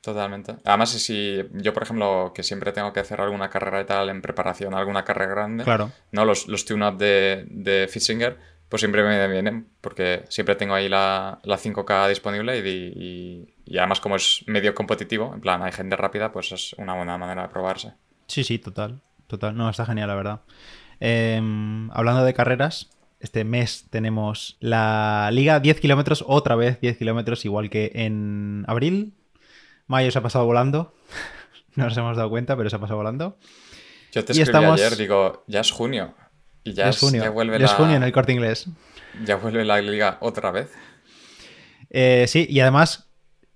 Totalmente. 0.00 0.56
Además, 0.64 0.90
si 0.90 1.44
yo, 1.52 1.72
por 1.72 1.84
ejemplo, 1.84 2.32
que 2.34 2.42
siempre 2.42 2.72
tengo 2.72 2.92
que 2.92 3.00
hacer 3.00 3.20
alguna 3.20 3.48
carrera 3.48 3.80
y 3.80 3.84
tal 3.84 4.08
en 4.08 4.20
preparación, 4.20 4.74
alguna 4.74 5.04
carrera 5.04 5.30
grande, 5.30 5.64
claro. 5.64 5.92
¿no? 6.10 6.24
Los, 6.24 6.48
los 6.48 6.64
tune-up 6.64 6.96
de, 6.98 7.44
de 7.48 7.86
Fitsinger, 7.88 8.36
pues 8.68 8.80
siempre 8.80 9.04
me 9.04 9.28
vienen, 9.28 9.68
porque 9.80 10.24
siempre 10.28 10.56
tengo 10.56 10.74
ahí 10.74 10.88
la, 10.88 11.38
la 11.44 11.56
5K 11.56 12.08
disponible 12.08 12.58
y, 12.58 13.54
y, 13.64 13.78
además 13.78 14.00
como 14.00 14.16
es 14.16 14.42
medio 14.46 14.74
competitivo, 14.74 15.30
en 15.34 15.40
plan, 15.40 15.62
hay 15.62 15.72
gente 15.72 15.94
rápida, 15.94 16.32
pues 16.32 16.50
es 16.50 16.72
una 16.78 16.94
buena 16.94 17.16
manera 17.16 17.42
de 17.42 17.48
probarse. 17.48 17.92
Sí, 18.26 18.42
sí, 18.42 18.58
total. 18.58 19.00
Total. 19.28 19.56
No, 19.56 19.70
está 19.70 19.86
genial, 19.86 20.08
la 20.08 20.14
verdad. 20.14 20.40
Em, 21.00 21.90
hablando 21.92 22.24
de 22.24 22.34
carreras, 22.34 22.90
este 23.22 23.44
mes 23.44 23.86
tenemos 23.88 24.56
la 24.58 25.30
liga 25.32 25.60
10 25.60 25.80
kilómetros, 25.80 26.24
otra 26.26 26.56
vez 26.56 26.80
10 26.80 26.98
kilómetros, 26.98 27.44
igual 27.44 27.70
que 27.70 27.92
en 27.94 28.64
abril. 28.66 29.14
Mayo 29.86 30.10
se 30.10 30.18
ha 30.18 30.22
pasado 30.22 30.44
volando. 30.44 30.92
no 31.76 31.84
nos 31.84 31.96
hemos 31.96 32.16
dado 32.16 32.28
cuenta, 32.30 32.56
pero 32.56 32.68
se 32.68 32.76
ha 32.76 32.80
pasado 32.80 32.96
volando. 32.96 33.38
Yo 34.10 34.24
te 34.24 34.32
escribí 34.32 34.64
ayer, 34.64 34.96
digo, 34.96 35.44
ya 35.46 35.60
es 35.60 35.70
junio. 35.70 36.14
Y 36.64 36.72
ya, 36.72 36.88
es, 36.88 36.98
junio. 36.98 37.22
Ya 37.22 37.30
vuelve 37.30 37.58
ya 37.58 37.66
es 37.66 37.72
junio 37.72 37.96
en 37.96 38.02
el 38.02 38.12
corte 38.12 38.32
inglés. 38.32 38.66
Ya 39.24 39.36
vuelve 39.36 39.64
la 39.64 39.80
liga 39.80 40.18
otra 40.20 40.50
vez. 40.50 40.70
Eh, 41.90 42.24
sí, 42.26 42.46
y 42.48 42.58
además 42.58 43.11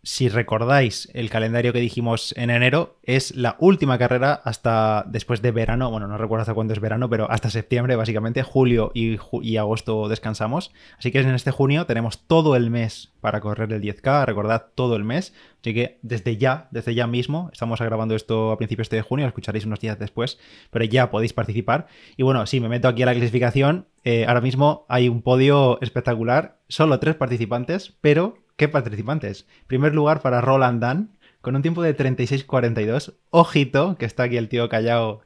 si 0.06 0.28
recordáis 0.28 1.10
el 1.14 1.30
calendario 1.30 1.72
que 1.72 1.80
dijimos 1.80 2.32
en 2.36 2.50
enero, 2.50 2.96
es 3.02 3.34
la 3.34 3.56
última 3.58 3.98
carrera 3.98 4.40
hasta 4.44 5.04
después 5.08 5.42
de 5.42 5.50
verano. 5.50 5.90
Bueno, 5.90 6.06
no 6.06 6.16
recuerdo 6.16 6.42
hasta 6.42 6.54
cuándo 6.54 6.72
es 6.74 6.78
verano, 6.78 7.10
pero 7.10 7.28
hasta 7.28 7.50
septiembre, 7.50 7.96
básicamente. 7.96 8.44
Julio 8.44 8.92
y, 8.94 9.56
agosto 9.56 10.08
descansamos. 10.08 10.70
Así 10.96 11.10
que 11.10 11.18
en 11.18 11.34
este 11.34 11.50
junio 11.50 11.86
tenemos 11.86 12.20
todo 12.28 12.54
el 12.54 12.70
mes 12.70 13.14
para 13.20 13.40
correr 13.40 13.72
el 13.72 13.82
10K. 13.82 14.26
Recordad, 14.26 14.66
todo 14.76 14.94
el 14.94 15.02
mes. 15.02 15.34
Así 15.60 15.74
que 15.74 15.98
desde 16.02 16.36
ya, 16.36 16.68
desde 16.70 16.94
ya 16.94 17.08
mismo, 17.08 17.50
estamos 17.52 17.80
grabando 17.80 18.14
esto 18.14 18.52
a 18.52 18.58
principios 18.58 18.88
de 18.90 19.02
junio, 19.02 19.26
lo 19.26 19.30
escucharéis 19.30 19.66
unos 19.66 19.80
días 19.80 19.98
después, 19.98 20.38
pero 20.70 20.84
ya 20.84 21.10
podéis 21.10 21.32
participar. 21.32 21.88
Y 22.16 22.22
bueno, 22.22 22.46
sí, 22.46 22.60
me 22.60 22.68
meto 22.68 22.86
aquí 22.86 23.02
a 23.02 23.06
la 23.06 23.14
clasificación. 23.14 23.88
Eh, 24.04 24.24
ahora 24.28 24.40
mismo 24.40 24.86
hay 24.88 25.08
un 25.08 25.20
podio 25.20 25.80
espectacular, 25.80 26.60
solo 26.68 27.00
tres 27.00 27.16
participantes, 27.16 27.96
pero 28.00 28.45
¿Qué 28.56 28.68
participantes? 28.68 29.46
Primer 29.66 29.94
lugar 29.94 30.22
para 30.22 30.40
Roland 30.40 30.80
Dan, 30.80 31.18
con 31.42 31.56
un 31.56 31.62
tiempo 31.62 31.82
de 31.82 31.94
36-42. 31.94 33.14
Ojito, 33.30 33.96
que 33.98 34.06
está 34.06 34.24
aquí 34.24 34.38
el 34.38 34.48
tío 34.48 34.68
callado 34.70 35.20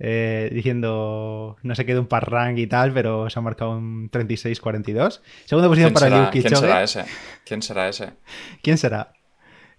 eh, 0.00 0.50
diciendo 0.52 1.56
no 1.62 1.74
sé 1.76 1.86
qué 1.86 1.94
de 1.94 2.00
un 2.00 2.08
parrang 2.08 2.58
y 2.58 2.66
tal, 2.66 2.92
pero 2.92 3.30
se 3.30 3.38
ha 3.38 3.42
marcado 3.42 3.70
un 3.78 4.10
36-42. 4.10 5.20
Segunda 5.44 5.68
posición 5.68 5.92
para 5.92 6.08
Liu 6.08 6.30
¿Quién 6.32 6.56
será 6.56 6.82
ese? 6.82 7.04
¿Quién 7.44 7.62
será 7.62 7.88
ese? 7.88 8.10
¿Quién 8.60 8.76
será? 8.76 9.12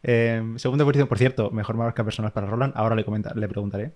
Eh, 0.01 0.41
segunda 0.55 0.85
posición, 0.85 1.09
por 1.09 1.17
cierto, 1.17 1.51
mejor 1.51 1.75
marca 1.75 2.03
personal 2.05 2.31
para 2.31 2.47
Roland. 2.47 2.73
Ahora 2.77 2.95
le, 2.95 3.03
le 3.35 3.47
preguntaré. 3.49 3.91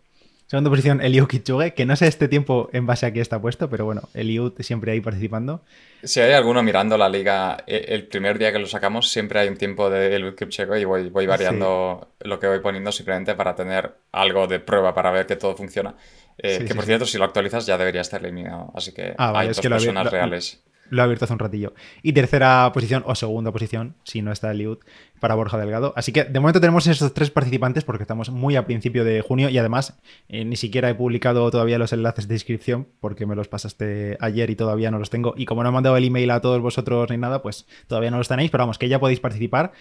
Segunda 0.49 0.71
posición, 0.71 0.99
Eliud 0.99 1.27
Kichuge, 1.27 1.75
que 1.75 1.85
no 1.85 1.95
sé 1.95 2.07
este 2.07 2.27
tiempo 2.27 2.71
en 2.73 2.87
base 2.87 3.05
a 3.05 3.13
qué 3.13 3.21
está 3.21 3.39
puesto, 3.39 3.69
pero 3.69 3.85
bueno, 3.85 4.09
Eliud 4.15 4.53
siempre 4.61 4.91
ahí 4.91 4.99
participando. 4.99 5.61
Si 6.01 6.21
hay 6.21 6.31
alguno 6.31 6.63
mirando 6.63 6.97
la 6.97 7.07
liga, 7.07 7.57
e, 7.67 7.85
el 7.89 8.07
primer 8.07 8.39
día 8.39 8.51
que 8.51 8.57
lo 8.57 8.65
sacamos, 8.65 9.11
siempre 9.11 9.39
hay 9.41 9.47
un 9.47 9.57
tiempo 9.57 9.91
de 9.91 10.15
Eliud 10.15 10.33
Kipchoge 10.33 10.81
y 10.81 10.85
voy, 10.85 11.09
voy 11.09 11.27
variando 11.27 12.07
lo 12.21 12.39
que 12.39 12.47
voy 12.47 12.61
poniendo 12.61 12.91
simplemente 12.91 13.35
para 13.35 13.55
tener 13.55 13.93
algo 14.11 14.47
de 14.47 14.59
prueba 14.59 14.91
para 14.95 15.11
ver 15.11 15.27
que 15.27 15.35
todo 15.35 15.55
funciona. 15.55 15.93
Eh, 16.39 16.65
que 16.67 16.73
por 16.73 16.85
cierto, 16.85 17.05
si 17.05 17.19
lo 17.19 17.25
actualizas 17.25 17.67
ya 17.67 17.77
debería 17.77 18.01
estar 18.01 18.19
eliminado, 18.19 18.71
así 18.73 18.91
que 18.91 19.13
ah, 19.19 19.33
hay 19.35 19.49
dos 19.49 19.59
personas 19.59 20.09
reales. 20.09 20.63
Lo 20.89 21.01
ha 21.01 21.05
abierto 21.05 21.25
hace 21.25 21.33
un 21.33 21.39
ratillo. 21.39 21.73
Y 22.01 22.13
tercera 22.13 22.69
posición, 22.73 23.03
o 23.05 23.15
segunda 23.15 23.51
posición, 23.51 23.95
si 24.03 24.21
no 24.21 24.31
está 24.31 24.51
Eliud, 24.51 24.79
para 25.19 25.35
Borja 25.35 25.57
Delgado. 25.57 25.93
Así 25.95 26.11
que 26.11 26.23
de 26.23 26.39
momento 26.39 26.59
tenemos 26.59 26.87
esos 26.87 27.13
tres 27.13 27.29
participantes 27.29 27.83
porque 27.83 28.03
estamos 28.03 28.29
muy 28.29 28.55
a 28.55 28.65
principio 28.65 29.03
de 29.03 29.21
junio 29.21 29.49
y 29.49 29.57
además 29.57 29.97
eh, 30.29 30.45
ni 30.45 30.55
siquiera 30.55 30.89
he 30.89 30.95
publicado 30.95 31.49
todavía 31.51 31.77
los 31.77 31.93
enlaces 31.93 32.27
de 32.27 32.35
inscripción 32.35 32.87
porque 32.99 33.25
me 33.25 33.35
los 33.35 33.47
pasaste 33.47 34.17
ayer 34.19 34.49
y 34.49 34.55
todavía 34.55 34.91
no 34.91 34.99
los 34.99 35.09
tengo. 35.09 35.33
Y 35.37 35.45
como 35.45 35.63
no 35.63 35.69
he 35.69 35.71
mandado 35.71 35.97
el 35.97 36.05
email 36.05 36.31
a 36.31 36.41
todos 36.41 36.61
vosotros 36.61 37.09
ni 37.09 37.17
nada, 37.17 37.41
pues 37.41 37.67
todavía 37.87 38.11
no 38.11 38.17
los 38.17 38.27
tenéis, 38.27 38.51
pero 38.51 38.63
vamos, 38.63 38.77
que 38.77 38.89
ya 38.89 38.99
podéis 38.99 39.19
participar. 39.19 39.71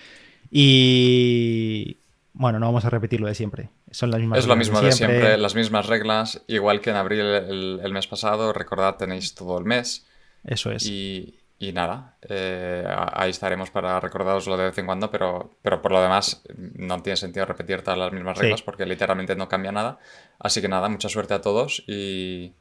Y 0.50 1.99
bueno, 2.33 2.59
no 2.59 2.67
vamos 2.67 2.85
a 2.85 2.91
repetir 2.91 3.21
lo 3.21 3.27
de 3.27 3.35
siempre. 3.35 3.71
Son 3.91 4.11
las 4.11 4.21
mismas 4.21 4.41
es 4.41 4.47
lo 4.47 4.57
mismo 4.57 4.81
de 4.81 4.93
siempre. 4.93 5.37
las 5.37 5.55
mismas 5.55 5.87
reglas, 5.87 6.43
igual 6.47 6.81
que 6.81 6.91
en 6.91 6.97
abril 6.97 7.21
el 7.21 7.93
mes 7.93 8.07
pasado. 8.07 8.53
Recordad, 8.53 8.97
tenéis 8.97 9.35
todo 9.35 9.59
el 9.59 9.65
mes. 9.65 10.08
Eso 10.49 10.71
es. 10.73 10.87
Y, 10.87 11.38
y 11.59 11.73
nada, 11.73 12.17
eh, 12.28 12.85
ahí 13.12 13.31
estaremos 13.31 13.71
para 13.71 14.00
recordaroslo 14.00 14.57
de 14.57 14.64
vez 14.64 14.78
en 14.78 14.87
cuando, 14.87 15.11
pero, 15.11 15.50
pero 15.61 15.83
por 15.83 15.93
lo 15.93 16.00
demás 16.00 16.43
no 16.57 17.02
tiene 17.02 17.17
sentido 17.17 17.45
repetir 17.45 17.83
todas 17.83 17.99
las 17.99 18.12
mismas 18.12 18.38
reglas 18.38 18.62
porque 18.62 18.87
literalmente 18.87 19.37
no 19.37 19.49
cambia 19.49 19.73
nada. 19.73 19.99
Así 20.38 20.62
que 20.62 20.69
nada, 20.69 20.88
mucha 20.88 21.09
suerte 21.09 21.35
a 21.35 21.43
todos 21.43 21.85
y, 21.87 22.55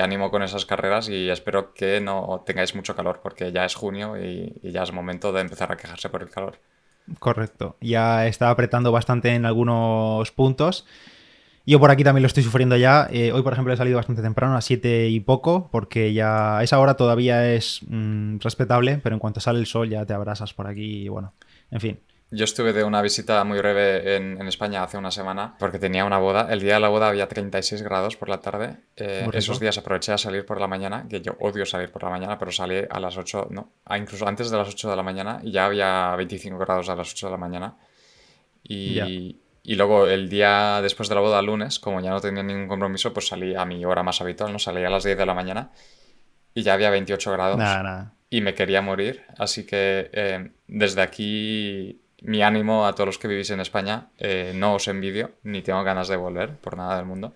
ánimo 0.00 0.30
con 0.30 0.42
esas 0.42 0.66
carreras 0.66 1.08
y 1.08 1.30
espero 1.30 1.72
que 1.72 2.00
no 2.00 2.42
tengáis 2.44 2.74
mucho 2.74 2.96
calor 2.96 3.20
porque 3.22 3.52
ya 3.52 3.64
es 3.64 3.74
junio 3.74 4.16
y, 4.20 4.58
y 4.62 4.72
ya 4.72 4.82
es 4.82 4.92
momento 4.92 5.32
de 5.32 5.42
empezar 5.42 5.70
a 5.70 5.76
quejarse 5.76 6.08
por 6.08 6.22
el 6.22 6.30
calor. 6.30 6.58
Correcto, 7.18 7.76
ya 7.80 8.26
está 8.26 8.50
apretando 8.50 8.90
bastante 8.90 9.34
en 9.34 9.44
algunos 9.46 10.30
puntos. 10.32 10.86
Yo 11.66 11.78
por 11.78 11.90
aquí 11.90 12.02
también 12.02 12.22
lo 12.22 12.26
estoy 12.26 12.42
sufriendo 12.42 12.76
ya. 12.76 13.08
Eh, 13.12 13.32
hoy, 13.32 13.42
por 13.42 13.52
ejemplo, 13.52 13.72
he 13.72 13.76
salido 13.76 13.96
bastante 13.96 14.22
temprano, 14.22 14.56
a 14.56 14.60
7 14.60 15.08
y 15.08 15.20
poco, 15.20 15.68
porque 15.70 16.12
ya 16.12 16.58
a 16.58 16.62
esa 16.64 16.78
hora 16.78 16.94
todavía 16.94 17.52
es 17.52 17.80
mm, 17.86 18.38
respetable, 18.38 18.98
pero 19.02 19.14
en 19.14 19.20
cuanto 19.20 19.40
sale 19.40 19.58
el 19.58 19.66
sol 19.66 19.88
ya 19.88 20.04
te 20.06 20.12
abrasas 20.12 20.54
por 20.54 20.66
aquí 20.66 21.04
y 21.04 21.08
bueno, 21.08 21.34
en 21.70 21.80
fin. 21.80 22.00
Yo 22.32 22.44
estuve 22.44 22.72
de 22.72 22.84
una 22.84 23.02
visita 23.02 23.42
muy 23.42 23.58
breve 23.58 24.16
en, 24.16 24.46
España 24.46 24.84
hace 24.84 24.96
una 24.96 25.10
semana 25.10 25.56
porque 25.58 25.80
tenía 25.80 26.04
una 26.04 26.18
boda. 26.18 26.46
El 26.48 26.60
día 26.60 26.74
de 26.74 26.80
la 26.80 26.88
boda 26.88 27.08
había 27.08 27.26
36 27.26 27.82
grados 27.82 28.16
por 28.16 28.28
la 28.28 28.40
tarde. 28.40 28.76
Eh, 28.96 29.28
esos 29.32 29.58
días 29.58 29.76
aproveché 29.78 30.12
a 30.12 30.18
salir 30.18 30.46
por 30.46 30.60
la 30.60 30.68
mañana, 30.68 31.06
que 31.08 31.20
yo 31.20 31.36
odio 31.40 31.66
salir 31.66 31.90
por 31.90 32.04
la 32.04 32.10
mañana, 32.10 32.38
pero 32.38 32.52
salí 32.52 32.84
a 32.88 33.00
las 33.00 33.16
8, 33.16 33.48
no, 33.50 33.72
incluso 33.96 34.28
antes 34.28 34.48
de 34.48 34.56
las 34.56 34.68
8 34.68 34.90
de 34.90 34.96
la 34.96 35.02
mañana 35.02 35.40
y 35.42 35.50
ya 35.50 35.66
había 35.66 36.14
25 36.14 36.56
grados 36.56 36.88
a 36.88 36.94
las 36.94 37.10
8 37.10 37.26
de 37.26 37.30
la 37.32 37.36
mañana. 37.36 37.76
Y, 38.62 39.36
y 39.62 39.74
luego 39.74 40.06
el 40.06 40.28
día 40.28 40.80
después 40.82 41.08
de 41.08 41.14
la 41.14 41.20
boda, 41.20 41.42
lunes, 41.42 41.78
como 41.78 42.00
ya 42.00 42.10
no 42.10 42.20
tenía 42.20 42.42
ningún 42.42 42.68
compromiso, 42.68 43.12
pues 43.12 43.28
salí 43.28 43.54
a 43.54 43.64
mi 43.64 43.84
hora 43.84 44.02
más 44.02 44.20
habitual, 44.20 44.52
¿no? 44.52 44.58
Salí 44.58 44.84
a 44.84 44.90
las 44.90 45.04
10 45.04 45.18
de 45.18 45.26
la 45.26 45.34
mañana 45.34 45.70
y 46.54 46.62
ya 46.62 46.74
había 46.74 46.90
28 46.90 47.32
grados. 47.32 47.60
Y 48.30 48.40
me 48.40 48.54
quería 48.54 48.80
morir. 48.80 49.24
Así 49.38 49.66
que 49.66 50.10
eh, 50.12 50.50
desde 50.66 51.02
aquí 51.02 52.00
mi 52.22 52.42
ánimo 52.42 52.86
a 52.86 52.94
todos 52.94 53.06
los 53.06 53.18
que 53.18 53.28
vivís 53.28 53.50
en 53.50 53.60
España. 53.60 54.08
Eh, 54.18 54.52
no 54.54 54.74
os 54.74 54.88
envidio, 54.88 55.32
ni 55.42 55.62
tengo 55.62 55.82
ganas 55.84 56.08
de 56.08 56.16
volver 56.16 56.56
por 56.56 56.76
nada 56.76 56.96
del 56.96 57.06
mundo. 57.06 57.34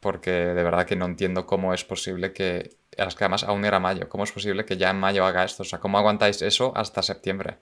Porque 0.00 0.30
de 0.30 0.62
verdad 0.62 0.86
que 0.86 0.96
no 0.96 1.06
entiendo 1.06 1.46
cómo 1.46 1.74
es 1.74 1.84
posible 1.84 2.32
que... 2.32 2.76
Es 2.90 3.14
que 3.16 3.24
además 3.24 3.44
aún 3.44 3.64
era 3.64 3.80
mayo. 3.80 4.08
¿Cómo 4.08 4.24
es 4.24 4.32
posible 4.32 4.64
que 4.64 4.76
ya 4.76 4.90
en 4.90 5.00
mayo 5.00 5.24
haga 5.26 5.44
esto? 5.44 5.62
O 5.62 5.66
sea, 5.66 5.80
¿cómo 5.80 5.98
aguantáis 5.98 6.42
eso 6.42 6.72
hasta 6.76 7.02
septiembre? 7.02 7.58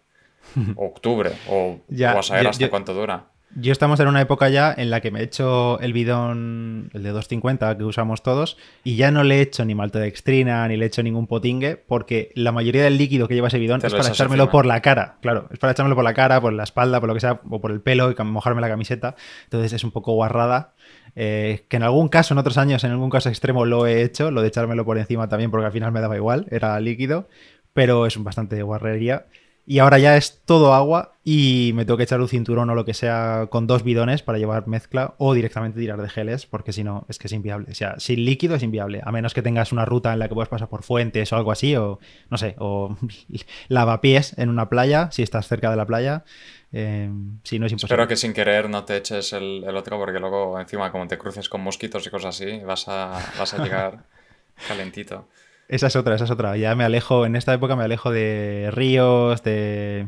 octubre, 0.77 1.33
o, 1.49 1.81
ya, 1.89 2.19
a 2.19 2.23
saber 2.23 2.47
hasta 2.47 2.69
cuánto 2.69 2.95
dura. 2.95 3.32
Yo 3.55 3.73
estamos 3.73 4.01
en 4.01 4.09
una 4.09 4.23
época 4.23 4.49
ya 4.49 4.75
en 4.75 4.89
la 4.89 5.01
que 5.01 5.11
me 5.11 5.21
he 5.21 5.25
hecho 5.25 5.79
el 5.81 5.93
bidón, 5.93 6.91
el 6.95 7.03
de 7.03 7.11
250 7.11 7.77
que 7.77 7.85
usamos 7.85 8.23
todos, 8.23 8.57
y 8.83 8.97
ya 8.97 9.11
no 9.11 9.25
le 9.25 9.37
he 9.37 9.41
hecho 9.43 9.65
ni 9.67 9.75
maltodextrina 9.75 10.67
ni 10.69 10.79
le 10.79 10.87
he 10.87 10.89
hecho 10.89 11.03
ningún 11.03 11.27
potingue, 11.27 11.77
porque 11.77 12.33
la 12.35 12.51
mayoría 12.51 12.83
del 12.83 12.97
líquido 12.97 13.29
que 13.29 13.35
lleva 13.35 13.49
ese 13.49 13.59
bidón 13.59 13.85
es 13.85 13.93
para 13.93 14.09
echármelo 14.09 14.51
por 14.51 14.65
la 14.65 14.81
cara. 14.81 15.19
Claro, 15.21 15.49
es 15.51 15.59
para 15.59 15.73
echármelo 15.73 15.95
por 15.97 16.05
la 16.05 16.15
cara, 16.15 16.41
por 16.41 16.55
la 16.55 16.63
espalda, 16.63 16.99
por 17.01 17.09
lo 17.09 17.15
que 17.15 17.21
sea, 17.21 17.41
o 17.51 17.61
por 17.61 17.73
el 17.73 17.83
pelo 17.83 18.11
y 18.11 18.25
mojarme 18.25 18.63
la 18.63 18.69
camiseta. 18.69 19.17
Entonces 19.45 19.75
es 19.75 19.85
un 19.85 19.91
poco 19.91 20.15
guarrada. 20.15 20.73
Eh, 21.15 21.67
que 21.69 21.77
en 21.77 21.83
algún 21.83 22.09
caso, 22.09 22.33
en 22.33 22.39
otros 22.39 22.57
años, 22.57 22.85
en 22.85 22.93
algún 22.93 23.11
caso 23.11 23.29
extremo 23.29 23.67
lo 23.67 23.87
he 23.87 24.03
hecho, 24.03 24.31
lo 24.31 24.41
de 24.41 24.49
echármelo 24.49 24.87
por 24.87 24.97
encima 24.97 25.29
también, 25.29 25.51
porque 25.51 25.67
al 25.67 25.73
final 25.73 25.93
me 25.93 26.01
daba 26.01 26.17
igual, 26.17 26.47
era 26.51 26.81
líquido, 26.81 27.29
pero 27.75 28.07
es 28.07 28.23
bastante 28.23 28.63
guarrería. 28.63 29.27
Y 29.65 29.79
ahora 29.79 29.99
ya 29.99 30.17
es 30.17 30.41
todo 30.45 30.75
agua 30.75 31.15
y 31.25 31.71
me 31.75 31.85
tengo 31.85 31.97
que 31.97 32.03
echar 32.03 32.21
un 32.21 32.27
cinturón 32.27 32.69
o 32.71 32.75
lo 32.75 32.85
que 32.85 32.95
sea 32.95 33.47
con 33.49 33.69
dos 33.69 33.85
bidones 33.85 34.23
para 34.23 34.39
llevar 34.39 34.67
mezcla 34.67 35.15
o 35.19 35.35
directamente 35.35 35.79
tirar 35.79 36.03
de 36.03 36.09
geles 36.09 36.47
porque 36.47 36.73
si 36.73 36.83
no 36.83 37.07
es 37.09 37.19
que 37.19 37.29
es 37.29 37.33
inviable. 37.33 37.71
O 37.71 37.75
sea, 37.75 38.01
sin 38.01 38.25
líquido 38.25 38.57
es 38.57 38.65
inviable, 38.65 39.01
a 39.05 39.13
menos 39.13 39.35
que 39.35 39.43
tengas 39.43 39.71
una 39.71 39.85
ruta 39.85 40.13
en 40.13 40.19
la 40.19 40.29
que 40.29 40.35
puedas 40.35 40.49
pasar 40.49 40.69
por 40.69 40.83
fuentes 40.83 41.33
o 41.33 41.37
algo 41.37 41.53
así 41.53 41.77
o 41.77 42.01
no 42.29 42.39
sé, 42.39 42.57
o 42.59 42.97
lavapiés 43.69 44.37
en 44.37 44.49
una 44.49 44.69
playa 44.69 45.11
si 45.13 45.23
estás 45.23 45.47
cerca 45.47 45.71
de 45.71 45.77
la 45.77 45.87
playa. 45.87 46.25
Eh, 46.73 47.11
si 47.45 47.59
no 47.59 47.67
es 47.67 47.73
imposible. 47.73 47.95
Espero 47.95 48.09
que 48.09 48.17
sin 48.17 48.33
querer 48.33 48.69
no 48.69 48.85
te 48.85 48.97
eches 48.97 49.33
el, 49.33 49.63
otro 49.77 49.99
porque 49.99 50.19
luego 50.19 50.59
encima 50.59 50.91
como 50.91 51.07
te 51.07 51.19
cruces 51.19 51.49
con 51.49 51.61
mosquitos 51.61 52.07
y 52.07 52.11
cosas 52.11 52.35
así 52.41 52.59
vas 52.61 52.89
a, 52.89 53.21
vas 53.39 53.55
a 53.55 53.63
llegar 53.63 54.05
calentito. 54.69 55.29
Esa 55.73 55.87
es 55.87 55.97
otra, 55.97 56.17
esa 56.17 56.25
es 56.25 56.31
otra. 56.31 56.55
Ya 56.59 56.75
me 56.75 56.85
alejo, 56.85 57.25
en 57.25 57.35
esta 57.35 57.55
época 57.55 57.77
me 57.77 57.85
alejo 57.85 58.11
de 58.11 58.69
ríos, 58.73 59.43
de. 59.43 60.07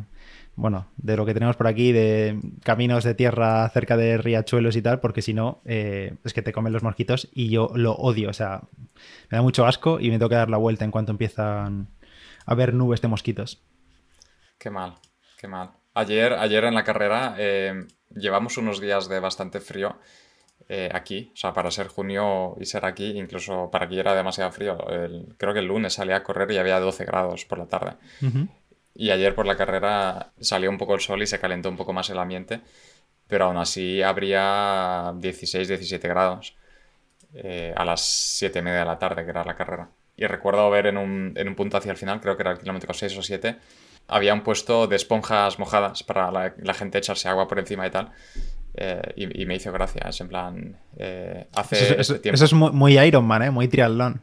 Bueno, 0.56 0.88
de 0.99 1.16
lo 1.16 1.25
que 1.25 1.33
tenemos 1.33 1.56
por 1.56 1.66
aquí, 1.66 1.90
de 1.90 2.38
caminos 2.62 3.02
de 3.02 3.14
tierra 3.14 3.66
cerca 3.71 3.97
de 3.97 4.18
riachuelos 4.18 4.76
y 4.76 4.83
tal, 4.83 5.00
porque 5.00 5.23
si 5.23 5.33
no, 5.33 5.62
eh, 5.64 6.16
es 6.23 6.35
que 6.35 6.42
te 6.42 6.52
comen 6.52 6.75
los 6.75 6.83
mosquitos 6.83 7.30
y 7.33 7.49
yo 7.49 7.71
lo 7.75 7.94
odio. 7.94 8.28
O 8.28 8.35
sea, 8.35 8.61
me 9.30 9.38
da 9.38 9.40
mucho 9.40 9.64
asco 9.64 10.00
y 10.00 10.11
me 10.11 10.18
tengo 10.18 10.28
que 10.28 10.35
dar 10.35 10.50
la 10.50 10.59
vuelta 10.59 10.85
en 10.85 10.90
cuanto 10.90 11.12
empiezan 11.12 11.88
a 12.44 12.52
haber 12.52 12.75
nubes 12.75 13.00
de 13.00 13.09
mosquitos. 13.09 13.62
Qué 14.59 14.68
mal, 14.68 14.97
qué 15.38 15.49
mal. 15.49 15.71
Ayer, 15.94 16.35
ayer 16.35 16.64
en 16.64 16.75
la 16.75 16.85
carrera 16.85 17.37
eh, 17.38 17.87
llevamos 18.14 18.59
unos 18.59 18.83
días 18.83 19.09
de 19.09 19.18
bastante 19.18 19.61
frío 19.61 19.97
eh, 20.68 20.88
aquí, 20.92 21.30
o 21.35 21.37
sea, 21.37 21.52
para 21.52 21.71
ser 21.71 21.88
junio 21.88 22.56
y 22.59 22.64
ser 22.64 22.85
aquí, 22.85 23.18
incluso 23.18 23.71
para 23.71 23.85
aquí 23.85 23.99
era 23.99 24.14
demasiado 24.14 24.50
frío. 24.50 24.78
creo 25.37 25.52
que 25.52 25.61
el 25.61 25.66
lunes 25.66 25.94
salí 25.94 26.12
a 26.12 26.23
correr 26.23 26.50
y 26.52 26.59
había 26.59 26.80
12 26.80 27.04
grados 27.04 27.44
por 27.44 27.59
la 27.59 27.66
tarde. 27.66 27.92
Y 28.94 29.11
ayer 29.11 29.35
por 29.35 29.47
la 29.47 29.56
carrera 29.56 30.33
salió 30.40 30.71
un 30.71 30.78
poco 30.78 30.94
el 30.94 31.00
sol 31.00 31.23
y 31.23 31.26
se 31.26 31.38
calentó 31.38 31.68
un 31.68 31.76
poco 31.76 31.92
más 31.92 32.09
el 32.11 32.18
ambiente, 32.18 32.61
pero 33.26 33.47
aún 33.47 33.56
así 33.56 34.02
habría 34.02 35.12
16, 35.16 35.68
17 35.68 36.09
grados 36.09 36.56
eh, 37.35 37.75
a 37.76 37.85
las 37.85 38.00
7 38.02 38.61
y 38.61 38.62
media 38.62 38.80
de 38.80 38.85
la 38.85 38.99
tarde, 38.99 39.25
que 39.25 39.30
era 39.30 39.44
la 39.44 39.56
carrera. 39.56 39.90
Y 40.16 40.26
recuerdo 40.26 40.71
ver 40.71 40.87
en 40.87 40.97
un, 40.97 41.33
en 41.37 41.49
un 41.49 41.56
punto 41.56 41.76
hacia 41.76 41.90
el 41.90 41.99
final, 41.99 42.21
creo 42.21 42.37
que 42.37 42.42
era 42.42 42.52
el 42.52 42.59
kilómetro 42.59 42.94
6 42.94 43.18
o 43.18 43.23
7, 43.23 43.56
había 44.06 44.33
un 44.33 44.42
puesto 44.42 44.87
de 44.87 44.97
esponjas 44.97 45.59
mojadas 45.59 46.04
para 46.04 46.30
la, 46.30 46.54
la 46.56 46.75
gente 46.75 46.99
echarse 46.99 47.28
agua 47.28 47.49
por 47.49 47.59
encima 47.59 47.87
y 47.87 47.90
tal. 47.90 48.12
Eh, 48.76 49.12
y, 49.16 49.47
me 49.47 49.54
hizo 49.54 49.71
gracia, 49.71 50.07
es 50.09 50.21
en 50.21 50.28
plan, 50.28 50.76
eh, 50.97 51.47
hace 51.54 52.00
eso, 52.00 52.16
eso, 52.21 52.45
es 52.45 52.52
muy, 52.52 52.99
Iron 52.99 53.25
Man, 53.25 53.43
¿eh? 53.43 53.50
muy 53.50 53.69
triatlón. 53.69 54.23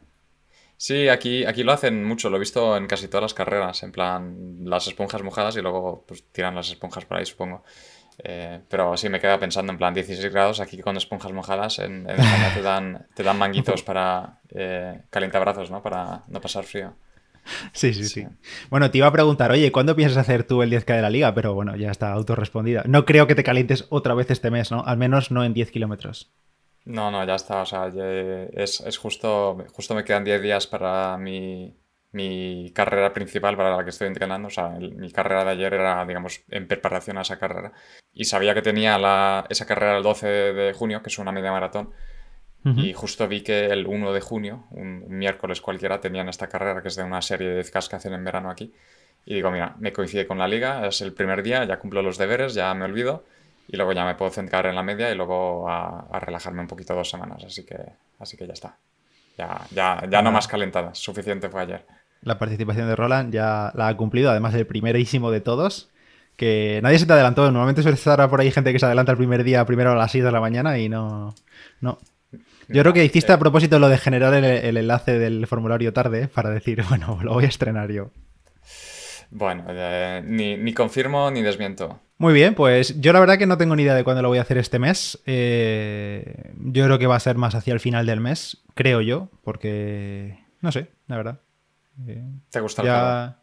Sí, 0.76 1.08
aquí, 1.08 1.46
aquí 1.46 1.62
lo 1.62 1.72
hacen 1.72 2.04
mucho, 2.04 2.28
lo 2.28 2.36
he 2.36 2.40
visto 2.40 2.76
en 2.76 2.86
casi 2.86 3.08
todas 3.08 3.22
las 3.22 3.34
carreras, 3.34 3.82
en 3.82 3.92
plan 3.92 4.58
las 4.64 4.86
esponjas 4.88 5.22
mojadas 5.22 5.56
y 5.56 5.62
luego 5.62 6.04
pues, 6.06 6.24
tiran 6.32 6.54
las 6.54 6.68
esponjas 6.68 7.06
por 7.06 7.16
ahí, 7.16 7.24
supongo. 7.24 7.64
Eh, 8.18 8.60
pero 8.68 8.94
sí 8.98 9.08
me 9.08 9.20
queda 9.20 9.38
pensando 9.40 9.72
en 9.72 9.78
plan 9.78 9.94
16 9.94 10.30
grados 10.30 10.60
aquí 10.60 10.76
con 10.78 10.98
esponjas 10.98 11.32
mojadas 11.32 11.78
en, 11.78 12.08
España 12.10 12.52
te 12.52 12.60
dan, 12.60 13.06
te 13.14 13.22
dan 13.22 13.38
manguitos 13.38 13.82
para 13.84 14.40
calentar 15.08 15.40
brazos, 15.40 15.70
¿no? 15.70 15.82
Para 15.82 16.24
no 16.28 16.40
pasar 16.42 16.64
frío. 16.64 16.94
Sí, 17.72 17.92
sí, 17.94 18.04
sí, 18.04 18.26
Bueno, 18.70 18.90
te 18.90 18.98
iba 18.98 19.06
a 19.06 19.12
preguntar, 19.12 19.50
oye, 19.50 19.72
¿cuándo 19.72 19.96
piensas 19.96 20.18
hacer 20.18 20.44
tú 20.44 20.62
el 20.62 20.70
10K 20.70 20.96
de 20.96 21.02
la 21.02 21.10
liga? 21.10 21.34
Pero 21.34 21.54
bueno, 21.54 21.76
ya 21.76 21.90
está 21.90 22.12
autorrespondida. 22.12 22.82
No 22.86 23.04
creo 23.04 23.26
que 23.26 23.34
te 23.34 23.44
calientes 23.44 23.86
otra 23.90 24.14
vez 24.14 24.30
este 24.30 24.50
mes, 24.50 24.70
¿no? 24.70 24.84
Al 24.84 24.96
menos 24.96 25.30
no 25.30 25.44
en 25.44 25.54
10 25.54 25.70
kilómetros. 25.70 26.32
No, 26.84 27.10
no, 27.10 27.24
ya 27.24 27.36
está. 27.36 27.62
O 27.62 27.66
sea, 27.66 27.88
es, 28.52 28.98
justo, 28.98 29.64
justo 29.72 29.94
me 29.94 30.04
quedan 30.04 30.24
10 30.24 30.42
días 30.42 30.66
para 30.66 31.16
mi, 31.16 31.76
carrera 32.74 33.12
principal 33.12 33.56
para 33.56 33.76
la 33.76 33.84
que 33.84 33.90
estoy 33.90 34.08
entrenando. 34.08 34.48
O 34.48 34.50
sea, 34.50 34.70
mi 34.70 35.10
carrera 35.10 35.44
de 35.44 35.50
ayer 35.52 35.74
era, 35.74 36.04
digamos, 36.04 36.42
en 36.48 36.66
preparación 36.66 37.18
a 37.18 37.22
esa 37.22 37.38
carrera. 37.38 37.72
Y 38.12 38.24
sabía 38.24 38.54
que 38.54 38.62
tenía 38.62 38.98
la, 38.98 39.46
esa 39.48 39.66
carrera 39.66 39.96
el 39.96 40.02
12 40.02 40.26
de 40.26 40.72
junio, 40.72 41.02
que 41.02 41.08
es 41.08 41.18
una 41.18 41.32
media 41.32 41.52
maratón. 41.52 41.92
Y 42.64 42.92
justo 42.92 43.26
vi 43.26 43.42
que 43.42 43.66
el 43.66 43.86
1 43.86 44.12
de 44.12 44.20
junio, 44.20 44.64
un, 44.70 45.04
miércoles 45.08 45.60
cualquiera, 45.60 46.00
tenían 46.00 46.28
esta 46.28 46.48
carrera 46.48 46.80
que 46.80 46.88
es 46.88 46.96
de 46.96 47.02
una 47.02 47.20
serie 47.20 47.48
de 47.48 47.64
10K 47.64 47.88
que 47.88 47.96
hacen 47.96 48.12
en 48.12 48.24
verano 48.24 48.50
aquí. 48.50 48.72
Y 49.26 49.34
digo, 49.34 49.50
mira, 49.50 49.74
me 49.78 49.92
coincide 49.92 50.26
con 50.26 50.38
la 50.38 50.46
liga, 50.46 50.86
es 50.86 51.00
el 51.00 51.12
primer 51.12 51.42
día, 51.42 51.64
ya 51.64 51.78
cumplo 51.78 52.02
los 52.02 52.18
deberes, 52.18 52.54
ya 52.54 52.72
me 52.74 52.84
olvido. 52.84 53.24
Y 53.66 53.76
luego 53.76 53.92
ya 53.92 54.04
me 54.04 54.14
puedo 54.14 54.30
centrar 54.30 54.66
en 54.66 54.74
la 54.74 54.82
media 54.82 55.10
y 55.10 55.16
luego 55.16 55.68
a, 55.68 56.18
relajarme 56.20 56.60
un 56.60 56.68
poquito 56.68 56.94
dos 56.94 57.10
semanas. 57.10 57.42
Así 57.44 57.64
que, 57.64 57.78
así 58.20 58.36
que 58.36 58.46
ya 58.46 58.52
está. 58.52 58.76
Ya, 59.36 59.60
ya, 59.70 60.06
ya 60.08 60.22
no 60.22 60.30
más 60.30 60.46
calentadas, 60.46 60.98
suficiente 60.98 61.48
fue 61.48 61.62
ayer. 61.62 61.84
La 62.20 62.38
participación 62.38 62.86
de 62.86 62.94
Roland 62.94 63.32
ya 63.32 63.72
la 63.74 63.88
ha 63.88 63.96
cumplido, 63.96 64.30
además 64.30 64.54
el 64.54 64.66
primerísimo 64.66 65.30
de 65.30 65.40
todos 65.40 65.88
que 66.36 66.80
nadie 66.82 66.98
se 66.98 67.06
te 67.06 67.12
adelantó. 67.12 67.44
Normalmente 67.44 67.82
suele 67.82 67.96
estar 67.96 68.28
por 68.28 68.40
ahí 68.40 68.50
gente 68.50 68.72
que 68.72 68.78
se 68.78 68.86
adelanta 68.86 69.12
el 69.12 69.18
primer 69.18 69.44
día, 69.44 69.64
primero 69.64 69.92
a 69.92 69.96
las 69.96 70.12
6 70.12 70.24
de 70.24 70.32
la 70.32 70.40
mañana 70.40 70.78
y 70.78 70.88
no. 70.88 71.34
No. 71.80 71.98
Yo 72.68 72.82
creo 72.82 72.92
que 72.92 73.04
hiciste 73.04 73.32
a 73.32 73.38
propósito 73.38 73.78
lo 73.78 73.88
de 73.88 73.98
generar 73.98 74.32
el, 74.34 74.76
enlace 74.76 75.18
del 75.18 75.46
formulario 75.46 75.92
tarde 75.92 76.28
para 76.28 76.50
decir, 76.50 76.82
bueno, 76.88 77.18
lo 77.22 77.34
voy 77.34 77.44
a 77.44 77.48
estrenar 77.48 77.90
yo. 77.90 78.10
Bueno, 79.30 79.64
eh, 79.68 80.22
ni, 80.24 80.74
confirmo 80.74 81.30
ni 81.30 81.42
desmiento. 81.42 82.00
Muy 82.18 82.34
bien, 82.34 82.54
pues 82.54 83.00
yo 83.00 83.12
la 83.12 83.20
verdad 83.20 83.38
que 83.38 83.46
no 83.46 83.56
tengo 83.56 83.74
ni 83.74 83.82
idea 83.82 83.94
de 83.94 84.04
cuándo 84.04 84.22
lo 84.22 84.28
voy 84.28 84.38
a 84.38 84.42
hacer 84.42 84.58
este 84.58 84.78
mes. 84.78 85.20
Eh, 85.26 86.52
yo 86.56 86.84
creo 86.84 86.98
que 86.98 87.06
va 87.06 87.16
a 87.16 87.20
ser 87.20 87.36
más 87.36 87.54
hacia 87.54 87.72
el 87.72 87.80
final 87.80 88.06
del 88.06 88.20
mes, 88.20 88.62
creo 88.74 89.00
yo, 89.00 89.28
porque 89.42 90.38
no 90.60 90.70
sé, 90.70 90.88
la 91.06 91.16
verdad. 91.16 91.40
¿Te 92.50 92.60
gusta 92.60 92.82
el 92.82 93.41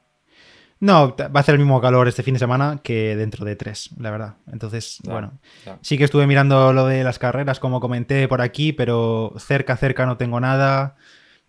no, 0.80 1.16
va 1.18 1.30
a 1.34 1.40
hacer 1.40 1.56
el 1.56 1.60
mismo 1.60 1.82
calor 1.82 2.08
este 2.08 2.24
fin 2.24 2.36
de 2.36 2.40
semana 2.40 2.80
que 2.82 3.16
dentro 3.16 3.46
de 3.46 3.56
tres, 3.56 3.90
la 3.98 4.12
verdad. 4.12 4.36
Entonces, 4.52 5.00
bueno, 5.04 5.34
sí 5.82 5.98
que 5.98 6.06
estuve 6.06 6.26
mirando 6.26 6.72
lo 6.72 6.86
de 6.86 7.04
las 7.04 7.20
carreras, 7.20 7.60
como 7.60 7.82
comenté 7.82 8.28
por 8.28 8.42
aquí, 8.42 8.72
pero 8.72 9.34
cerca, 9.38 9.76
cerca 9.76 10.06
no 10.06 10.18
tengo 10.18 10.40
nada. 10.40 10.96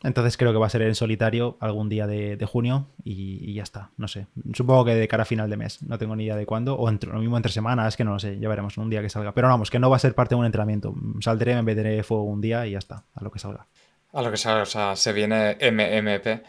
Entonces 0.03 0.37
creo 0.39 0.53
que 0.53 0.59
va 0.59 0.67
a 0.67 0.71
ser 0.71 0.83
en 0.83 0.95
solitario 0.95 1.59
algún 1.61 1.89
día 1.91 2.07
de, 2.07 2.45
junio 2.47 2.87
y, 3.05 3.53
ya 3.53 3.63
está. 3.63 3.91
No 3.99 4.09
sé. 4.09 4.27
Supongo 4.55 4.87
que 4.87 4.95
de 4.95 5.07
cara 5.07 5.25
a 5.25 5.27
final 5.27 5.51
de 5.51 5.59
mes. 5.59 5.83
No 5.83 5.99
tengo 5.99 6.17
ni 6.17 6.25
idea 6.25 6.37
de 6.37 6.47
cuándo. 6.47 6.75
O 6.75 6.89
entre, 6.89 7.13
lo 7.13 7.19
mismo 7.19 7.37
entre 7.37 7.53
semanas, 7.53 7.97
que 7.97 8.05
no 8.05 8.13
lo 8.13 8.19
sé. 8.19 8.39
Ya 8.39 8.49
veremos 8.49 8.79
un 8.79 8.89
día 8.89 9.03
que 9.03 9.11
salga. 9.11 9.33
Pero 9.33 9.49
vamos, 9.49 9.71
que 9.71 9.79
no 9.79 9.91
va 9.91 9.97
a 9.97 9.99
ser 9.99 10.15
parte 10.15 10.35
de 10.35 10.39
un 10.39 10.47
entrenamiento. 10.47 10.95
Saldré, 11.21 11.55
me 11.55 11.63
meteré 11.63 12.03
fuego 12.03 12.25
un 12.25 12.41
día 12.41 12.67
y 12.67 12.73
ya 12.73 12.79
está. 12.79 13.05
A 13.15 13.23
lo 13.23 13.31
que 13.31 13.39
salga. 13.39 13.67
A 14.13 14.23
lo 14.23 14.31
que 14.31 14.39
salga. 14.39 14.63
O 14.63 14.67
sea, 14.67 14.97
se 14.97 15.13
viene 15.13 15.59
MMP. 15.61 16.43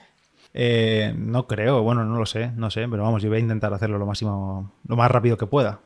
Eh, 0.53 1.13
no 1.17 1.47
creo. 1.47 1.81
Bueno, 1.81 2.03
no 2.03 2.17
lo 2.17 2.25
sé. 2.25 2.51
No 2.55 2.69
sé. 2.69 2.87
Pero 2.87 3.03
vamos, 3.03 3.21
yo 3.21 3.29
voy 3.29 3.37
a 3.37 3.41
intentar 3.41 3.73
hacerlo 3.73 3.97
lo 3.97 4.05
máximo, 4.05 4.71
lo 4.87 4.95
más 4.95 5.09
rápido 5.11 5.37
que 5.37 5.47
pueda. 5.47 5.79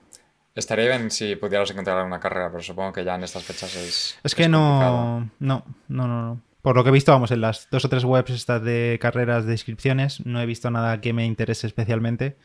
Estaría 0.55 0.87
bien 0.87 1.11
si 1.11 1.35
pudieras 1.35 1.69
encontrar 1.71 2.05
una 2.05 2.19
carrera, 2.19 2.49
pero 2.49 2.63
supongo 2.63 2.93
que 2.93 3.03
ya 3.03 3.15
en 3.15 3.25
estas 3.25 3.43
fechas 3.43 3.75
es. 3.75 4.17
Es 4.23 4.33
que 4.33 4.47
no, 4.47 5.29
no, 5.39 5.65
no, 5.89 6.07
no, 6.07 6.41
Por 6.61 6.77
lo 6.77 6.83
que 6.83 6.89
he 6.89 6.93
visto, 6.93 7.11
vamos, 7.11 7.31
en 7.31 7.41
las 7.41 7.67
dos 7.69 7.83
o 7.83 7.89
tres 7.89 8.05
webs 8.05 8.29
estas 8.29 8.63
de 8.63 8.97
carreras 9.01 9.45
de 9.45 9.51
inscripciones, 9.51 10.25
no 10.25 10.39
he 10.39 10.45
visto 10.45 10.71
nada 10.71 11.01
que 11.01 11.11
me 11.11 11.25
interese 11.25 11.67
especialmente. 11.67 12.37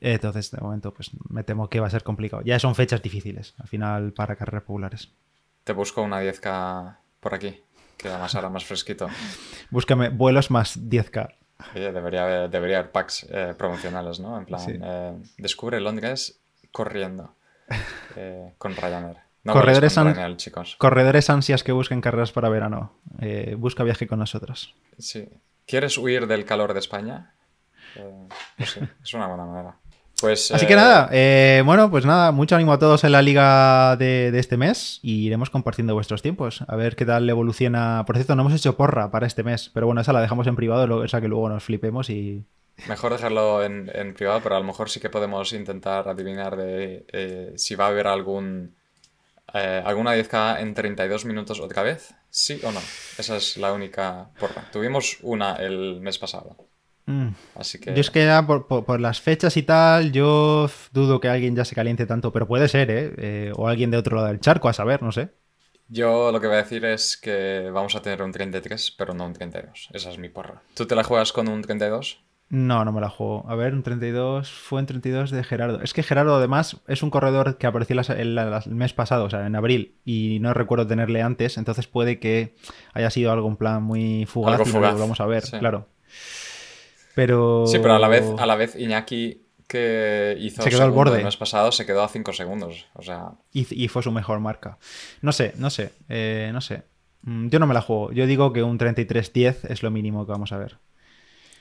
Entonces, 0.00 0.52
de 0.52 0.60
momento, 0.60 0.94
pues 0.94 1.10
me 1.28 1.42
temo 1.42 1.68
que 1.68 1.80
va 1.80 1.88
a 1.88 1.90
ser 1.90 2.04
complicado. 2.04 2.42
Ya 2.44 2.60
son 2.60 2.76
fechas 2.76 3.02
difíciles, 3.02 3.54
al 3.58 3.66
final, 3.66 4.12
para 4.12 4.36
carreras 4.36 4.62
populares. 4.62 5.10
Te 5.64 5.72
busco 5.72 6.02
una 6.02 6.22
10K 6.22 6.96
por 7.18 7.34
aquí, 7.34 7.60
que 7.96 8.08
además 8.08 8.36
ahora 8.36 8.50
más 8.50 8.64
fresquito. 8.64 9.08
Búscame 9.70 10.10
vuelos 10.10 10.52
más 10.52 10.78
10K. 10.78 11.34
Debería, 11.74 12.24
haber, 12.24 12.50
debería 12.50 12.78
haber 12.78 12.90
packs 12.92 13.26
eh, 13.30 13.54
promocionales, 13.56 14.20
¿no? 14.20 14.38
En 14.38 14.44
plan, 14.46 14.60
eh, 14.68 15.12
descubre 15.38 15.80
Londres 15.80 16.40
corriendo 16.70 17.34
eh, 18.16 18.54
con 18.58 18.74
Ryanair. 18.76 19.18
corredores, 19.44 19.98
corredores 20.78 21.30
ansias 21.30 21.62
que 21.62 21.72
busquen 21.72 22.00
carreras 22.00 22.32
para 22.32 22.48
verano. 22.48 22.94
Busca 23.56 23.84
viaje 23.84 24.06
con 24.06 24.18
nosotros. 24.18 24.74
Sí. 24.98 25.28
¿Quieres 25.66 25.96
huir 25.98 26.26
del 26.26 26.44
calor 26.44 26.72
de 26.72 26.80
España? 26.80 27.34
Es 28.58 29.14
una 29.14 29.26
buena 29.26 29.44
manera. 29.44 29.76
Pues, 30.22 30.50
Así 30.50 30.66
que 30.66 30.74
nada, 30.74 31.10
bueno, 31.64 31.90
pues 31.90 32.06
nada, 32.06 32.32
mucho 32.32 32.56
ánimo 32.56 32.72
a 32.72 32.78
todos 32.78 33.04
en 33.04 33.12
la 33.12 33.20
liga 33.20 33.96
de, 33.96 34.32
este 34.38 34.56
mes 34.56 35.00
y 35.02 35.26
iremos 35.26 35.50
compartiendo 35.50 35.92
vuestros 35.92 36.22
tiempos. 36.22 36.64
A 36.66 36.76
ver 36.76 36.96
qué 36.96 37.04
tal 37.04 37.28
evoluciona. 37.28 38.04
Por 38.06 38.16
cierto, 38.16 38.34
no 38.34 38.42
hemos 38.42 38.54
hecho 38.54 38.76
porra 38.76 39.10
para 39.10 39.26
este 39.26 39.42
mes, 39.42 39.70
pero 39.74 39.86
bueno, 39.86 40.00
esa 40.00 40.14
la 40.14 40.22
dejamos 40.22 40.46
en 40.46 40.56
privado, 40.56 40.96
o 40.96 41.08
sea 41.08 41.20
que 41.20 41.28
luego 41.28 41.50
nos 41.50 41.64
flipemos 41.64 42.08
y, 42.08 42.46
Mejor 42.88 43.12
dejarlo 43.12 43.62
en, 43.62 44.14
privado, 44.14 44.40
pero 44.42 44.56
a 44.56 44.58
lo 44.58 44.64
mejor 44.64 44.90
sí 44.90 44.98
que 44.98 45.10
podemos 45.10 45.52
intentar 45.52 46.08
adivinar 46.08 46.56
de 46.56 47.04
eh, 47.12 47.52
si 47.56 47.74
va 47.74 47.86
a 47.86 47.88
haber 47.88 48.06
algún 48.06 48.74
eh, 49.54 49.82
alguna 49.84 50.16
10K 50.16 50.60
en 50.60 50.74
32 50.74 51.24
minutos 51.24 51.60
otra 51.60 51.82
vez, 51.82 52.14
sí 52.30 52.60
o 52.64 52.72
no. 52.72 52.80
Esa 53.18 53.36
es 53.36 53.56
la 53.56 53.72
única 53.72 54.30
porra. 54.38 54.68
Tuvimos 54.72 55.18
una 55.22 55.56
el 55.56 56.00
mes 56.00 56.18
pasado. 56.18 56.56
Mm. 57.12 57.34
Así 57.56 57.78
que... 57.78 57.94
Yo 57.94 58.00
es 58.00 58.10
que 58.10 58.24
ya 58.24 58.46
por, 58.46 59.00
las 59.00 59.20
fechas 59.20 59.56
y 59.56 59.62
tal, 59.62 60.12
yo 60.12 60.70
dudo 60.92 61.20
que 61.20 61.28
alguien 61.28 61.54
ya 61.54 61.64
se 61.64 61.74
caliente 61.74 62.06
tanto, 62.06 62.32
pero 62.32 62.46
puede 62.46 62.68
ser, 62.68 62.90
¿eh? 62.90 63.12
¿eh? 63.18 63.52
O 63.56 63.68
alguien 63.68 63.90
de 63.90 63.98
otro 63.98 64.16
lado 64.16 64.28
del 64.28 64.40
charco, 64.40 64.68
a 64.68 64.72
saber, 64.72 65.02
no 65.02 65.12
sé. 65.12 65.30
Yo 65.88 66.32
lo 66.32 66.40
que 66.40 66.46
voy 66.46 66.56
a 66.56 66.62
decir 66.62 66.84
es 66.84 67.18
que 67.18 67.70
vamos 67.72 67.94
a 67.94 68.02
tener 68.02 68.22
un 68.22 68.32
33, 68.32 68.94
pero 68.96 69.12
no 69.12 69.26
un 69.26 69.34
32. 69.34 69.90
Esa 69.92 70.10
es 70.10 70.18
mi 70.18 70.30
porra. 70.30 70.62
¿Tú 70.74 70.86
te 70.86 70.94
la 70.94 71.04
juegas 71.04 71.32
con 71.32 71.48
un 71.48 71.60
32? 71.60 72.22
No, 72.48 72.84
no 72.84 72.92
me 72.92 73.00
la 73.00 73.08
juego. 73.08 73.44
A 73.48 73.54
ver, 73.54 73.74
un 73.74 73.82
32 73.82 74.50
fue 74.50 74.80
en 74.80 74.86
32 74.86 75.30
de 75.30 75.44
Gerardo. 75.44 75.82
Es 75.82 75.92
que 75.92 76.02
Gerardo 76.02 76.36
además 76.36 76.80
es 76.86 77.02
un 77.02 77.10
corredor 77.10 77.56
que 77.56 77.66
apareció 77.66 77.96
el, 77.98 78.38
mes 78.66 78.92
pasado, 78.92 79.24
o 79.24 79.30
sea, 79.30 79.46
en 79.46 79.56
abril, 79.56 79.96
y 80.04 80.38
no 80.40 80.52
recuerdo 80.52 80.86
tenerle 80.86 81.22
antes, 81.22 81.56
entonces 81.56 81.86
puede 81.86 82.18
que 82.18 82.54
haya 82.92 83.10
sido 83.10 83.32
algo 83.32 83.48
en 83.48 83.56
plan 83.56 83.82
muy 83.82 84.26
fugaz, 84.26 84.68
y 84.68 84.72
lo 84.72 84.80
vamos 84.80 85.20
a 85.20 85.26
ver, 85.26 85.44
claro. 85.58 85.88
Pero... 87.14 87.66
Sí, 87.66 87.78
pero 87.78 87.94
a 87.94 87.98
la 87.98 88.08
vez, 88.08 88.24
a 88.38 88.46
la 88.46 88.56
vez 88.56 88.76
Iñaki 88.76 89.42
que 89.66 90.36
hizo 90.38 90.62
se 90.62 90.70
quedó 90.70 90.82
al 90.82 90.90
borde. 90.90 91.18
el 91.18 91.24
mes 91.24 91.36
pasado 91.36 91.72
se 91.72 91.86
quedó 91.86 92.02
a 92.02 92.08
5 92.08 92.32
segundos, 92.32 92.86
o 92.94 93.02
sea... 93.02 93.32
Y, 93.52 93.88
fue 93.88 94.02
su 94.02 94.12
mejor 94.12 94.40
marca. 94.40 94.78
No 95.22 95.32
sé, 95.32 95.54
no 95.56 95.70
sé, 95.70 95.92
eh, 96.08 96.50
no 96.52 96.60
sé. 96.60 96.82
Mm, 97.22 97.48
yo 97.48 97.58
no 97.58 97.66
me 97.66 97.74
la 97.74 97.80
juego. 97.80 98.12
Yo 98.12 98.26
digo 98.26 98.52
que 98.52 98.62
un 98.62 98.78
33-10 98.78 99.70
es 99.70 99.82
lo 99.82 99.90
mínimo 99.90 100.26
que 100.26 100.32
vamos 100.32 100.52
a 100.52 100.58
ver. 100.58 100.78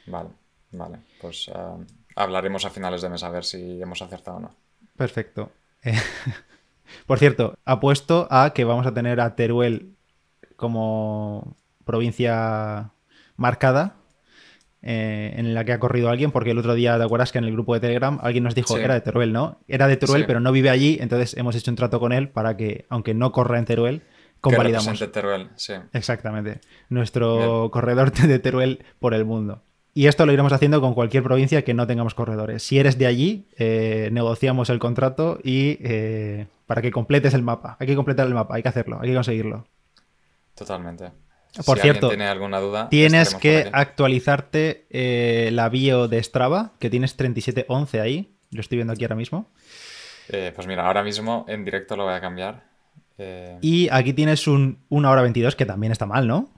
Vale. 0.08 0.30
Vale, 0.72 1.00
pues 1.20 1.50
eh, 1.54 1.86
hablaremos 2.16 2.66
a 2.66 2.70
finales 2.70 3.02
de 3.02 3.10
mes 3.10 3.24
a 3.24 3.30
ver 3.30 3.44
si 3.44 3.82
hemos 3.82 4.02
acertado 4.02 4.38
o 4.38 4.40
no. 4.40 4.56
Perfecto. 4.96 5.52
por 7.06 7.20
cierto, 7.20 7.58
apuesto 7.66 8.28
a 8.32 8.54
que 8.54 8.64
vamos 8.64 8.86
a 8.86 8.94
tener 8.94 9.20
a 9.20 9.36
Teruel 9.36 9.96
como 10.56 11.58
provincia 11.84 12.92
marcada 13.36 13.96
eh, 14.84 15.34
en 15.38 15.54
la 15.54 15.64
que 15.64 15.74
ha 15.74 15.80
corrido 15.80 16.10
alguien, 16.10 16.32
porque 16.32 16.52
el 16.52 16.58
otro 16.58 16.74
día, 16.74 16.98
¿te 16.98 17.04
acuerdas 17.04 17.32
que 17.32 17.38
en 17.38 17.44
el 17.44 17.52
grupo 17.52 17.74
de 17.74 17.80
Telegram 17.80 18.20
alguien 18.22 18.44
nos 18.44 18.56
dijo 18.56 18.76
que 18.76 18.84
era 18.84 18.96
de 18.96 19.02
Teruel, 19.02 19.32
¿no? 19.32 19.60
Era 19.68 19.88
de 19.88 19.98
Teruel, 19.98 20.26
pero 20.26 20.40
no 20.40 20.52
vive 20.52 20.70
allí, 20.70 20.98
entonces 21.00 21.38
hemos 21.38 21.56
hecho 21.56 21.70
un 21.70 21.76
trato 21.76 22.00
con 22.00 22.12
él 22.12 22.30
para 22.30 22.58
que, 22.58 22.86
aunque 22.90 23.14
no 23.14 23.32
corra 23.32 23.60
en 23.60 23.66
Teruel, 23.66 24.02
convalidamos. 24.42 25.00
Teruel, 25.12 25.50
sí. 25.56 25.74
Exactamente. 25.94 26.62
Nuestro 26.90 27.70
corredor 27.72 28.12
de 28.28 28.40
Teruel 28.40 28.84
por 29.00 29.14
el 29.14 29.26
mundo. 29.26 29.62
Y 29.94 30.08
esto 30.08 30.26
lo 30.26 30.32
iremos 30.32 30.54
haciendo 30.54 30.80
con 30.80 30.94
cualquier 30.94 31.22
provincia 31.22 31.64
que 31.64 31.74
no 31.74 31.86
tengamos 31.86 32.16
corredores. 32.16 32.64
Si 32.64 32.80
eres 32.80 32.98
de 32.98 33.08
allí, 33.08 33.48
eh, 33.58 34.10
negociamos 34.12 34.70
el 34.70 34.80
contrato 34.80 35.40
y 35.44 35.78
eh, 35.82 36.48
para 36.66 36.82
que 36.82 36.92
completes 36.92 37.34
el 37.34 37.44
mapa. 37.44 37.76
Hay 37.80 37.88
que 37.88 37.96
completar 37.96 38.26
el 38.26 38.34
mapa, 38.34 38.56
hay 38.56 38.64
que 38.64 38.70
hacerlo, 38.70 39.00
hay 39.02 39.10
que 39.10 39.16
conseguirlo. 39.16 39.68
Totalmente. 40.56 41.12
Por 41.66 41.80
cierto, 41.80 42.08
tiene 42.08 42.28
alguna 42.28 42.60
duda, 42.60 42.88
tienes 42.90 43.36
que 43.36 43.70
actualizarte 43.74 44.86
eh, 44.90 45.50
la 45.52 45.70
bio 45.70 46.08
de 46.08 46.24
Strava, 46.24 46.72
que 46.80 46.90
tienes 46.90 47.18
3711 47.18 48.02
ahí. 48.02 48.34
Lo 48.52 48.62
estoy 48.62 48.78
viendo 48.78 48.94
aquí 48.94 49.04
ahora 49.04 49.16
mismo. 49.16 49.50
pues 50.28 50.68
mira, 50.68 50.86
ahora 50.88 51.04
mismo 51.04 51.46
en 51.48 51.66
directo 51.66 51.96
lo 51.96 52.06
voy 52.06 52.14
a 52.14 52.22
cambiar. 52.22 52.70
Y 53.62 53.88
aquí 53.92 54.14
tienes 54.14 54.48
un 54.48 54.80
1 54.90 55.12
hora 55.12 55.22
22, 55.22 55.56
que 55.56 55.66
también 55.66 55.92
está 55.92 56.06
mal, 56.08 56.28
¿no? 56.28 56.50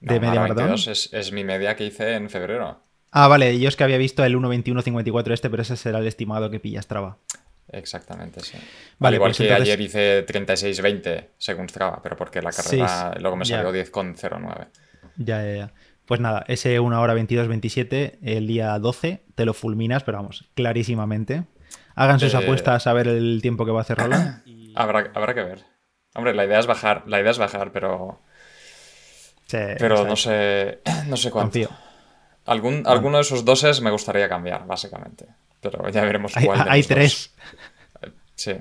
de 0.00 0.20
media 0.20 0.40
maratón. 0.40 0.74
Es, 0.74 1.32
mi 1.32 1.44
media 1.44 1.76
que 1.76 1.84
hice 1.84 2.14
en 2.14 2.30
febrero. 2.30 2.80
Ah, 3.10 3.28
vale, 3.28 3.58
yo 3.58 3.68
es 3.68 3.76
que 3.76 3.84
había 3.84 3.98
visto 3.98 4.24
el 4.24 4.36
1.21.54 4.36 5.32
este, 5.32 5.50
pero 5.50 5.62
ese 5.62 5.76
será 5.76 5.98
el 5.98 6.06
estimado 6.06 6.50
que 6.50 6.60
pilla 6.60 6.82
Strava. 6.82 7.18
Exactamente, 7.68 8.40
sí. 8.40 8.56
Vale, 8.98 9.16
igual 9.16 9.30
pues 9.30 9.38
que 9.38 9.52
ayer 9.52 9.80
hice 9.80 10.24
36.20 10.26 11.28
según 11.36 11.68
Strava, 11.68 12.00
pero 12.02 12.16
porque 12.16 12.40
la 12.40 12.52
carrera 12.52 13.14
luego 13.18 13.36
me 13.36 13.44
salió 13.44 13.72
10.09. 13.72 14.68
Ya, 15.16 15.44
ya, 15.44 15.54
ya. 15.54 15.72
Pues 16.04 16.20
nada, 16.20 16.44
ese 16.46 16.78
1 16.78 17.00
hora 17.00 17.14
22.27, 17.14 18.18
el 18.22 18.46
día 18.46 18.78
12, 18.78 19.24
te 19.34 19.44
lo 19.44 19.54
fulminas, 19.54 20.04
pero 20.04 20.18
vamos, 20.18 20.48
clarísimamente. 20.54 21.44
Hagan 21.96 22.20
sus 22.20 22.34
eh, 22.34 22.36
apuestas 22.36 22.86
a 22.86 22.92
ver 22.92 23.08
el 23.08 23.40
tiempo 23.42 23.64
que 23.64 23.72
va 23.72 23.80
a 23.80 23.82
hacer 23.82 23.98
Roland. 23.98 24.42
Habrá, 24.76 25.10
habrá 25.14 25.32
que 25.32 25.42
ver. 25.42 25.64
Hombre, 26.14 26.34
la 26.34 26.44
idea 26.44 26.58
es 26.58 26.66
bajar, 26.66 27.04
la 27.06 27.18
idea 27.18 27.30
es 27.30 27.38
bajar, 27.38 27.72
pero 27.72 28.20
pero 29.48 30.04
no 30.04 30.16
sé, 30.16 30.80
no 31.08 31.16
sé 31.16 31.30
cuánto. 31.30 31.58
Algún, 32.44 32.84
Alguno 32.86 33.16
de 33.16 33.22
esos 33.22 33.44
doses 33.44 33.80
me 33.80 33.90
gustaría 33.90 34.28
cambiar, 34.28 34.66
básicamente. 34.66 35.26
Pero 35.70 35.88
ya 35.90 36.02
veremos 36.02 36.32
cuál. 36.44 36.60
Hay, 36.62 36.66
hay 36.68 36.82
tres. 36.82 37.32
Sí, 38.34 38.52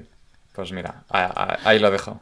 pues 0.54 0.72
mira, 0.72 1.04
ahí, 1.10 1.80
lo 1.80 1.92
dejo. 1.92 2.22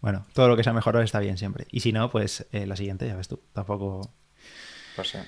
Bueno, 0.00 0.24
todo 0.32 0.48
lo 0.48 0.56
que 0.56 0.62
sea 0.62 0.72
mejor 0.72 0.96
está 1.02 1.18
bien 1.18 1.36
siempre. 1.36 1.66
Y 1.70 1.80
si 1.80 1.92
no, 1.92 2.10
pues 2.10 2.46
eh, 2.52 2.64
la 2.66 2.76
siguiente, 2.76 3.06
ya 3.06 3.16
ves 3.16 3.28
tú. 3.28 3.40
Tampoco. 3.52 4.08
Pues 4.96 5.08
sí. 5.08 5.18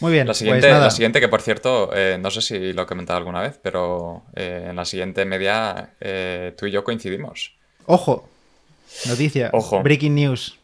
Muy 0.00 0.12
bien. 0.12 0.26
La 0.26 0.34
siguiente, 0.34 0.68
pues 0.68 0.80
la 0.80 0.90
siguiente 0.90 1.20
que 1.20 1.28
por 1.28 1.42
cierto, 1.42 1.90
eh, 1.94 2.18
no 2.20 2.30
sé 2.30 2.40
si 2.40 2.72
lo 2.72 2.82
he 2.82 2.86
comentado 2.86 3.18
alguna 3.18 3.40
vez, 3.40 3.58
pero 3.62 4.22
eh, 4.34 4.66
en 4.70 4.76
la 4.76 4.84
siguiente 4.84 5.24
media 5.24 5.94
tú 6.56 6.66
y 6.66 6.70
yo 6.70 6.84
coincidimos. 6.84 7.54
Ojo. 7.86 8.28
Noticia. 9.06 9.50
Ojo. 9.52 9.82
Breaking 9.82 10.14
news. 10.14 10.58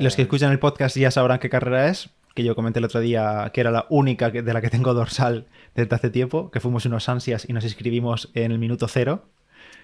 Los 0.00 0.16
que 0.16 0.22
escuchan 0.22 0.50
el 0.50 0.58
podcast 0.58 0.96
ya 0.96 1.12
sabrán 1.12 1.38
qué 1.38 1.48
carrera 1.48 1.88
es, 1.88 2.10
que 2.34 2.44
yo 2.44 2.54
comenté 2.54 2.78
el 2.78 2.84
otro 2.84 3.00
día 3.00 3.50
que 3.52 3.60
era 3.60 3.70
la 3.70 3.86
única 3.88 4.30
de 4.30 4.52
la 4.52 4.60
que 4.60 4.70
tengo 4.70 4.94
dorsal 4.94 5.46
desde 5.74 5.94
hace 5.94 6.10
tiempo, 6.10 6.50
que 6.50 6.60
fuimos 6.60 6.86
unos 6.86 7.08
ansias 7.08 7.48
y 7.48 7.52
nos 7.52 7.64
inscribimos 7.64 8.30
en 8.34 8.52
el 8.52 8.58
minuto 8.58 8.88
cero. 8.88 9.24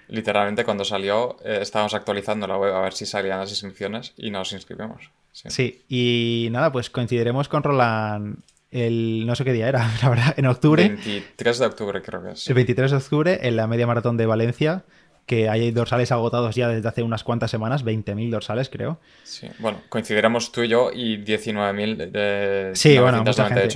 Literalmente 0.08 0.64
cuando 0.64 0.84
salió 0.84 1.36
eh, 1.44 1.58
estábamos 1.62 1.94
actualizando 1.94 2.46
la 2.46 2.58
web 2.58 2.74
a 2.74 2.80
ver 2.82 2.92
si 2.92 3.06
salían 3.06 3.40
las 3.40 3.50
inscripciones 3.50 4.12
y 4.16 4.30
nos 4.30 4.52
inscribimos. 4.52 5.10
Sí. 5.32 5.82
y 5.88 6.48
nada, 6.52 6.70
pues 6.70 6.90
coincidiremos 6.90 7.48
con 7.48 7.64
Roland 7.64 8.36
el 8.74 9.24
no 9.24 9.36
sé 9.36 9.44
qué 9.44 9.52
día 9.52 9.68
era, 9.68 9.88
la 10.02 10.08
verdad, 10.08 10.34
en 10.36 10.46
octubre. 10.46 10.88
23 10.88 11.58
de 11.58 11.66
octubre 11.66 12.02
creo 12.02 12.22
que 12.22 12.32
es. 12.32 12.48
El 12.48 12.54
23 12.54 12.90
de 12.90 12.96
octubre 12.96 13.38
en 13.42 13.56
la 13.56 13.66
media 13.66 13.86
maratón 13.86 14.16
de 14.16 14.26
Valencia 14.26 14.84
que 15.26 15.48
hay 15.48 15.70
dorsales 15.70 16.12
agotados 16.12 16.54
ya 16.54 16.68
desde 16.68 16.88
hace 16.88 17.02
unas 17.02 17.24
cuantas 17.24 17.50
semanas, 17.50 17.84
20.000 17.84 18.30
dorsales 18.30 18.68
creo. 18.68 19.00
Sí, 19.22 19.48
bueno, 19.58 19.80
coincidiremos 19.88 20.52
tú 20.52 20.62
y 20.62 20.68
yo 20.68 20.90
y 20.92 21.16
19.000 21.18 22.10
de 22.10 22.70
sí, 22.74 22.98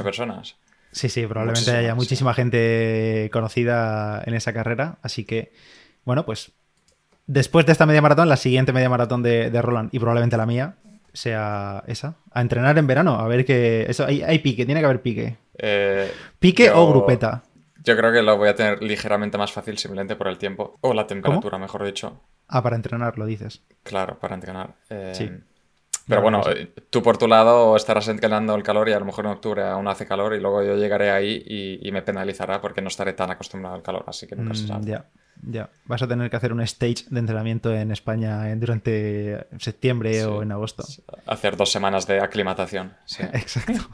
personas. 0.02 0.56
Sí, 0.92 1.08
sí, 1.08 1.26
probablemente 1.26 1.70
haya 1.70 1.94
muchísima 1.94 2.34
gente 2.34 3.28
conocida 3.32 4.22
en 4.26 4.34
esa 4.34 4.52
carrera, 4.52 4.98
así 5.02 5.24
que, 5.24 5.52
bueno, 6.04 6.24
pues 6.24 6.52
después 7.26 7.66
de 7.66 7.72
esta 7.72 7.86
media 7.86 8.02
maratón, 8.02 8.28
la 8.28 8.36
siguiente 8.36 8.72
media 8.72 8.88
maratón 8.88 9.22
de, 9.22 9.50
Roland 9.62 9.90
y 9.92 9.98
probablemente 9.98 10.36
la 10.36 10.46
mía, 10.46 10.76
sea 11.12 11.84
esa. 11.86 12.16
A 12.32 12.40
entrenar 12.40 12.78
en 12.78 12.86
verano, 12.86 13.18
a 13.18 13.28
ver 13.28 13.44
que... 13.44 13.86
Eso, 13.88 14.06
hay, 14.06 14.22
hay 14.22 14.38
pique, 14.38 14.64
tiene 14.64 14.80
que 14.80 14.86
haber 14.86 15.02
pique. 15.02 15.36
Eh, 15.58 16.10
¿Pique 16.38 16.66
yo- 16.66 16.80
o 16.80 16.88
grupeta? 16.88 17.42
Yo 17.88 17.96
creo 17.96 18.12
que 18.12 18.20
lo 18.22 18.36
voy 18.36 18.48
a 18.50 18.54
tener 18.54 18.82
ligeramente 18.82 19.38
más 19.38 19.50
fácil 19.50 19.78
simplemente 19.78 20.14
por 20.14 20.28
el 20.28 20.36
tiempo. 20.36 20.76
O 20.82 20.92
la 20.92 21.06
temperatura, 21.06 21.56
mejor 21.58 21.84
dicho. 21.84 22.20
Ah, 22.48 22.62
para 22.62 22.76
entrenar, 22.76 23.16
lo 23.18 23.24
dices. 23.24 23.62
Claro, 23.82 24.18
para 24.18 24.34
entrenar. 24.34 24.74
Eh, 24.90 25.12
Sí. 25.14 25.30
Pero 26.06 26.22
bueno, 26.22 26.40
pues 26.42 26.56
eh, 26.56 26.72
tú 26.88 27.02
por 27.02 27.18
tu 27.18 27.26
lado 27.28 27.76
estarás 27.76 28.08
entrenando 28.08 28.54
el 28.54 28.62
calor 28.62 28.88
y 28.88 28.92
a 28.92 28.98
lo 28.98 29.04
mejor 29.04 29.26
en 29.26 29.32
octubre 29.32 29.62
aún 29.62 29.88
hace 29.88 30.06
calor 30.06 30.34
y 30.34 30.40
luego 30.40 30.62
yo 30.62 30.74
llegaré 30.76 31.10
ahí 31.10 31.42
y, 31.46 31.86
y 31.86 31.92
me 31.92 32.00
penalizará 32.00 32.62
porque 32.62 32.80
no 32.80 32.88
estaré 32.88 33.12
tan 33.12 33.30
acostumbrado 33.30 33.74
al 33.76 33.82
calor, 33.82 34.04
así 34.06 34.26
que 34.26 34.34
nunca 34.34 34.54
se 34.54 34.64
Mm, 34.64 34.68
sabe. 34.68 34.84
ya, 34.86 35.04
ya. 35.42 35.68
Vas 35.84 36.00
a 36.00 36.08
tener 36.08 36.30
que 36.30 36.36
hacer 36.36 36.54
un 36.54 36.62
stage 36.62 37.04
de 37.10 37.20
entrenamiento 37.20 37.74
en 37.74 37.90
España 37.90 38.50
en- 38.50 38.58
durante 38.58 39.46
septiembre 39.58 40.14
Sí. 40.14 40.20
o 40.22 40.42
en 40.42 40.50
agosto. 40.52 40.82
Hacer 41.26 41.58
dos 41.58 41.70
semanas 41.70 42.06
de 42.06 42.20
aclimatación. 42.22 42.94
sí. 43.04 43.22
Exacto. 43.34 43.90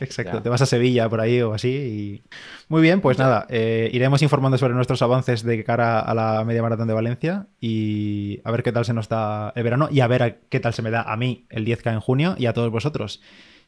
Exacto, 0.00 0.38
Ya. 0.38 0.42
te 0.42 0.48
vas 0.48 0.62
a 0.62 0.66
Sevilla 0.66 1.08
por 1.08 1.20
ahí 1.20 1.40
o 1.42 1.52
así. 1.54 1.68
Y... 1.68 2.22
Muy 2.68 2.82
bien, 2.82 3.00
pues 3.00 3.18
nada, 3.18 3.46
eh, 3.48 3.90
iremos 3.92 4.22
informando 4.22 4.58
sobre 4.58 4.74
nuestros 4.74 5.02
avances 5.02 5.42
de 5.42 5.62
cara 5.64 6.00
a 6.00 6.14
la 6.14 6.44
media 6.44 6.62
maratón 6.62 6.88
de 6.88 6.94
Valencia 6.94 7.46
y 7.60 8.40
a 8.44 8.50
ver 8.50 8.62
qué 8.62 8.72
tal 8.72 8.84
se 8.84 8.92
nos 8.94 9.08
da 9.08 9.52
el 9.54 9.62
verano 9.62 9.88
y 9.90 10.00
a 10.00 10.06
ver 10.06 10.22
a 10.22 10.36
qué 10.48 10.60
tal 10.60 10.74
se 10.74 10.82
me 10.82 10.90
da 10.90 11.02
a 11.02 11.16
mí 11.16 11.46
el 11.50 11.64
10K 11.66 11.92
en 11.92 12.00
junio 12.00 12.34
y 12.38 12.46
a 12.46 12.52
todos 12.52 12.70
vosotros. 12.70 13.20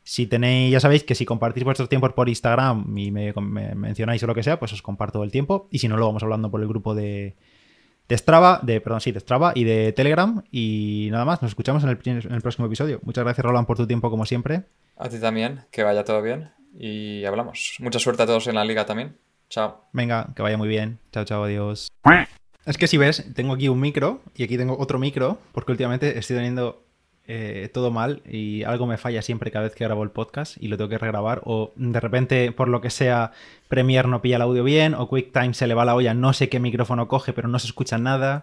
Si 0.04 0.26
tenéis, 0.26 0.72
ya 0.72 0.80
sabéis 0.80 1.04
que 1.04 1.14
si 1.14 1.24
compartís 1.24 1.62
vuestros 1.62 1.88
tiempos 1.88 2.12
por 2.12 2.28
Instagram 2.28 2.98
y 2.98 3.12
me, 3.12 3.32
me 3.34 3.74
mencionáis 3.76 4.22
o 4.24 4.26
lo 4.26 4.34
que 4.34 4.42
sea, 4.42 4.58
pues 4.58 4.72
os 4.72 4.82
comparto 4.82 5.22
el 5.22 5.30
tiempo. 5.30 5.68
Y 5.70 5.78
si 5.78 5.86
no, 5.86 5.96
lo 5.96 6.06
vamos 6.06 6.24
hablando 6.24 6.50
por 6.50 6.60
el 6.60 6.66
grupo 6.66 6.94
de, 6.96 7.36
de 8.08 8.18
Strava, 8.18 8.58
de, 8.64 8.80
perdón, 8.80 9.00
sí, 9.00 9.12
de 9.12 9.20
Strava 9.20 9.52
y 9.54 9.62
de 9.62 9.92
Telegram. 9.92 10.42
Y 10.50 11.08
nada 11.12 11.24
más, 11.24 11.40
nos 11.40 11.52
escuchamos 11.52 11.84
en 11.84 11.90
el, 11.90 11.98
en 12.04 12.32
el 12.34 12.42
próximo 12.42 12.66
episodio. 12.66 12.98
Muchas 13.04 13.22
gracias, 13.22 13.44
Roland, 13.44 13.66
por 13.66 13.76
tu 13.76 13.86
tiempo, 13.86 14.10
como 14.10 14.26
siempre. 14.26 14.64
A 15.02 15.08
ti 15.08 15.18
también, 15.18 15.64
que 15.72 15.82
vaya 15.82 16.04
todo 16.04 16.22
bien 16.22 16.52
y 16.78 17.24
hablamos. 17.24 17.74
Mucha 17.80 17.98
suerte 17.98 18.22
a 18.22 18.26
todos 18.26 18.46
en 18.46 18.54
la 18.54 18.64
liga 18.64 18.86
también. 18.86 19.18
Chao. 19.50 19.84
Venga, 19.92 20.28
que 20.36 20.42
vaya 20.42 20.56
muy 20.56 20.68
bien. 20.68 21.00
Chao, 21.10 21.24
chao, 21.24 21.42
adiós. 21.42 21.88
Es 22.66 22.78
que 22.78 22.86
si 22.86 22.98
ves, 22.98 23.26
tengo 23.34 23.54
aquí 23.54 23.68
un 23.68 23.80
micro 23.80 24.20
y 24.36 24.44
aquí 24.44 24.56
tengo 24.56 24.78
otro 24.78 25.00
micro, 25.00 25.38
porque 25.50 25.72
últimamente 25.72 26.16
estoy 26.16 26.36
teniendo 26.36 26.84
eh, 27.26 27.68
todo 27.74 27.90
mal 27.90 28.22
y 28.24 28.62
algo 28.62 28.86
me 28.86 28.96
falla 28.96 29.22
siempre 29.22 29.50
cada 29.50 29.64
vez 29.64 29.74
que 29.74 29.82
grabo 29.82 30.04
el 30.04 30.12
podcast 30.12 30.56
y 30.62 30.68
lo 30.68 30.76
tengo 30.76 30.88
que 30.88 30.98
regrabar. 30.98 31.42
O 31.46 31.72
de 31.74 31.98
repente, 31.98 32.52
por 32.52 32.68
lo 32.68 32.80
que 32.80 32.90
sea, 32.90 33.32
Premiere 33.66 34.06
no 34.06 34.22
pilla 34.22 34.36
el 34.36 34.42
audio 34.42 34.62
bien, 34.62 34.94
o 34.94 35.08
QuickTime 35.08 35.54
se 35.54 35.66
le 35.66 35.74
va 35.74 35.84
la 35.84 35.96
olla, 35.96 36.14
no 36.14 36.32
sé 36.32 36.48
qué 36.48 36.60
micrófono 36.60 37.08
coge, 37.08 37.32
pero 37.32 37.48
no 37.48 37.58
se 37.58 37.66
escucha 37.66 37.98
nada. 37.98 38.42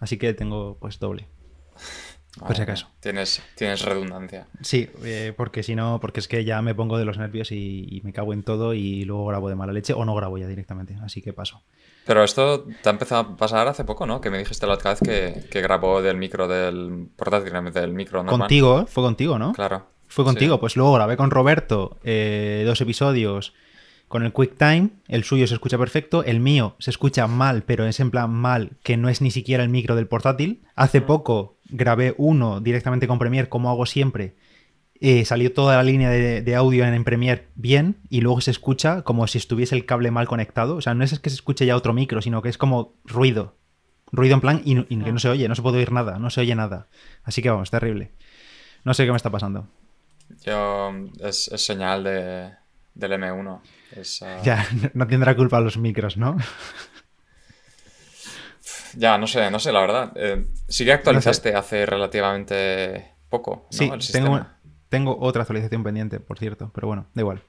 Así 0.00 0.18
que 0.18 0.34
tengo 0.34 0.78
pues 0.80 0.98
doble. 0.98 1.28
Por 2.38 2.54
si 2.56 2.62
acaso. 2.62 2.88
Tienes, 3.00 3.42
tienes 3.54 3.82
redundancia. 3.82 4.46
Sí, 4.60 4.88
eh, 5.04 5.32
porque 5.36 5.62
si 5.62 5.74
no, 5.74 5.98
porque 6.00 6.20
es 6.20 6.28
que 6.28 6.44
ya 6.44 6.60
me 6.62 6.74
pongo 6.74 6.98
de 6.98 7.04
los 7.04 7.16
nervios 7.18 7.50
y, 7.52 7.86
y 7.90 8.00
me 8.02 8.12
cago 8.12 8.32
en 8.32 8.42
todo 8.42 8.74
y 8.74 9.04
luego 9.04 9.26
grabo 9.26 9.48
de 9.48 9.54
mala 9.54 9.72
leche 9.72 9.92
o 9.94 10.04
no 10.04 10.14
grabo 10.14 10.36
ya 10.38 10.46
directamente. 10.46 10.96
Así 11.02 11.22
que 11.22 11.32
paso. 11.32 11.62
Pero 12.04 12.22
esto 12.22 12.64
te 12.82 12.88
ha 12.88 12.92
empezado 12.92 13.22
a 13.22 13.36
pasar 13.36 13.66
hace 13.68 13.84
poco, 13.84 14.06
¿no? 14.06 14.20
Que 14.20 14.30
me 14.30 14.38
dijiste 14.38 14.66
la 14.66 14.74
otra 14.74 14.92
vez 14.92 15.00
que, 15.00 15.48
que 15.50 15.60
grabó 15.60 16.02
del 16.02 16.16
micro 16.18 16.46
del 16.46 17.08
portátil, 17.16 17.52
del 17.72 17.92
micro 17.92 18.22
normal. 18.22 18.40
Contigo, 18.40 18.80
¿eh? 18.80 18.84
fue 18.86 19.02
contigo, 19.02 19.38
¿no? 19.38 19.52
Claro. 19.52 19.86
Fue 20.06 20.24
contigo, 20.24 20.54
Sí. 20.54 20.60
pues 20.60 20.76
luego 20.76 20.92
grabé 20.92 21.16
con 21.16 21.30
Roberto 21.32 21.98
eh, 22.04 22.62
dos 22.64 22.80
episodios 22.80 23.54
con 24.06 24.22
el 24.22 24.32
QuickTime, 24.32 24.90
el 25.08 25.24
suyo 25.24 25.48
se 25.48 25.54
escucha 25.54 25.78
perfecto, 25.78 26.22
el 26.22 26.38
mío 26.38 26.76
se 26.78 26.90
escucha 26.90 27.26
mal, 27.26 27.64
pero 27.64 27.86
es 27.86 27.98
en 27.98 28.12
plan 28.12 28.30
mal, 28.32 28.76
que 28.84 28.96
no 28.96 29.08
es 29.08 29.20
ni 29.20 29.32
siquiera 29.32 29.64
el 29.64 29.68
micro 29.68 29.96
del 29.96 30.06
portátil. 30.06 30.62
Hace 30.76 31.00
poco 31.00 31.55
grabé 31.68 32.14
uno 32.18 32.60
directamente 32.60 33.08
con 33.08 33.18
Premiere, 33.18 33.48
como 33.48 33.70
hago 33.70 33.86
siempre. 33.86 34.36
Eh, 35.00 35.24
salió 35.26 35.52
toda 35.52 35.76
la 35.76 35.82
línea 35.82 36.08
de, 36.10 36.40
de 36.40 36.54
audio 36.54 36.84
en, 36.84 37.04
Premiere 37.04 37.48
bien 37.54 37.98
y 38.08 38.22
luego 38.22 38.40
se 38.40 38.50
escucha 38.50 39.02
como 39.02 39.26
si 39.26 39.36
estuviese 39.38 39.74
el 39.74 39.84
cable 39.84 40.10
mal 40.10 40.26
conectado. 40.26 40.76
O 40.76 40.80
sea, 40.80 40.94
no 40.94 41.04
es 41.04 41.18
que 41.18 41.30
se 41.30 41.36
escuche 41.36 41.66
ya 41.66 41.76
otro 41.76 41.92
micro, 41.92 42.22
sino 42.22 42.42
que 42.42 42.48
es 42.48 42.58
como 42.58 42.94
ruido. 43.04 43.56
Ruido 44.12 44.34
en 44.34 44.40
plan 44.40 44.62
y, 44.64 44.84
que 44.84 45.12
no 45.12 45.18
se 45.18 45.28
oye, 45.28 45.48
no 45.48 45.54
se 45.54 45.62
puede 45.62 45.78
oír 45.78 45.92
nada, 45.92 46.18
no 46.18 46.30
se 46.30 46.40
oye 46.40 46.54
nada. 46.54 46.86
Así 47.24 47.42
que 47.42 47.50
vamos, 47.50 47.70
terrible. 47.70 48.12
No 48.84 48.94
sé 48.94 49.04
qué 49.04 49.10
me 49.10 49.16
está 49.16 49.30
pasando. 49.30 49.66
Yo, 50.44 50.92
es, 51.20 51.48
es 51.48 51.64
señal 51.64 52.04
de, 52.04 52.52
del 52.94 53.12
M1. 53.12 53.60
Es, 53.92 54.22
ah, 54.22 54.40
Ya, 54.44 54.66
no 54.94 55.06
tendrá 55.06 55.36
culpa 55.36 55.60
los 55.60 55.76
micros, 55.76 56.16
¿no? 56.16 56.36
ya, 58.96 59.18
no 59.18 59.26
sé, 59.26 59.50
no 59.50 59.58
sé, 59.58 59.72
la 59.72 59.80
verdad. 59.80 60.12
Eh, 60.16 60.46
sí 60.68 60.84
que 60.84 60.92
actualizaste 60.92 61.54
hace 61.54 61.86
relativamente 61.86 63.12
poco, 63.28 63.68
¿no? 63.72 63.78
Sí, 63.78 63.84
El 63.84 63.90
tengo, 63.90 64.00
sistema. 64.02 64.58
tengo 64.88 65.16
otra 65.20 65.42
actualización 65.42 65.82
pendiente, 65.82 66.20
por 66.20 66.38
cierto, 66.38 66.70
pero 66.74 66.86
bueno, 66.88 67.06
da 67.14 67.22
igual. 67.22 67.42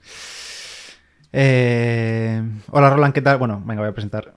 Eh, 1.33 2.41
Hola 2.71 2.89
Roland, 2.89 3.13
¿qué 3.13 3.21
tal? 3.21 3.37
Bueno, 3.37 3.61
venga, 3.65 3.81
voy 3.81 3.89
a 3.89 3.93
presentar. 3.93 4.33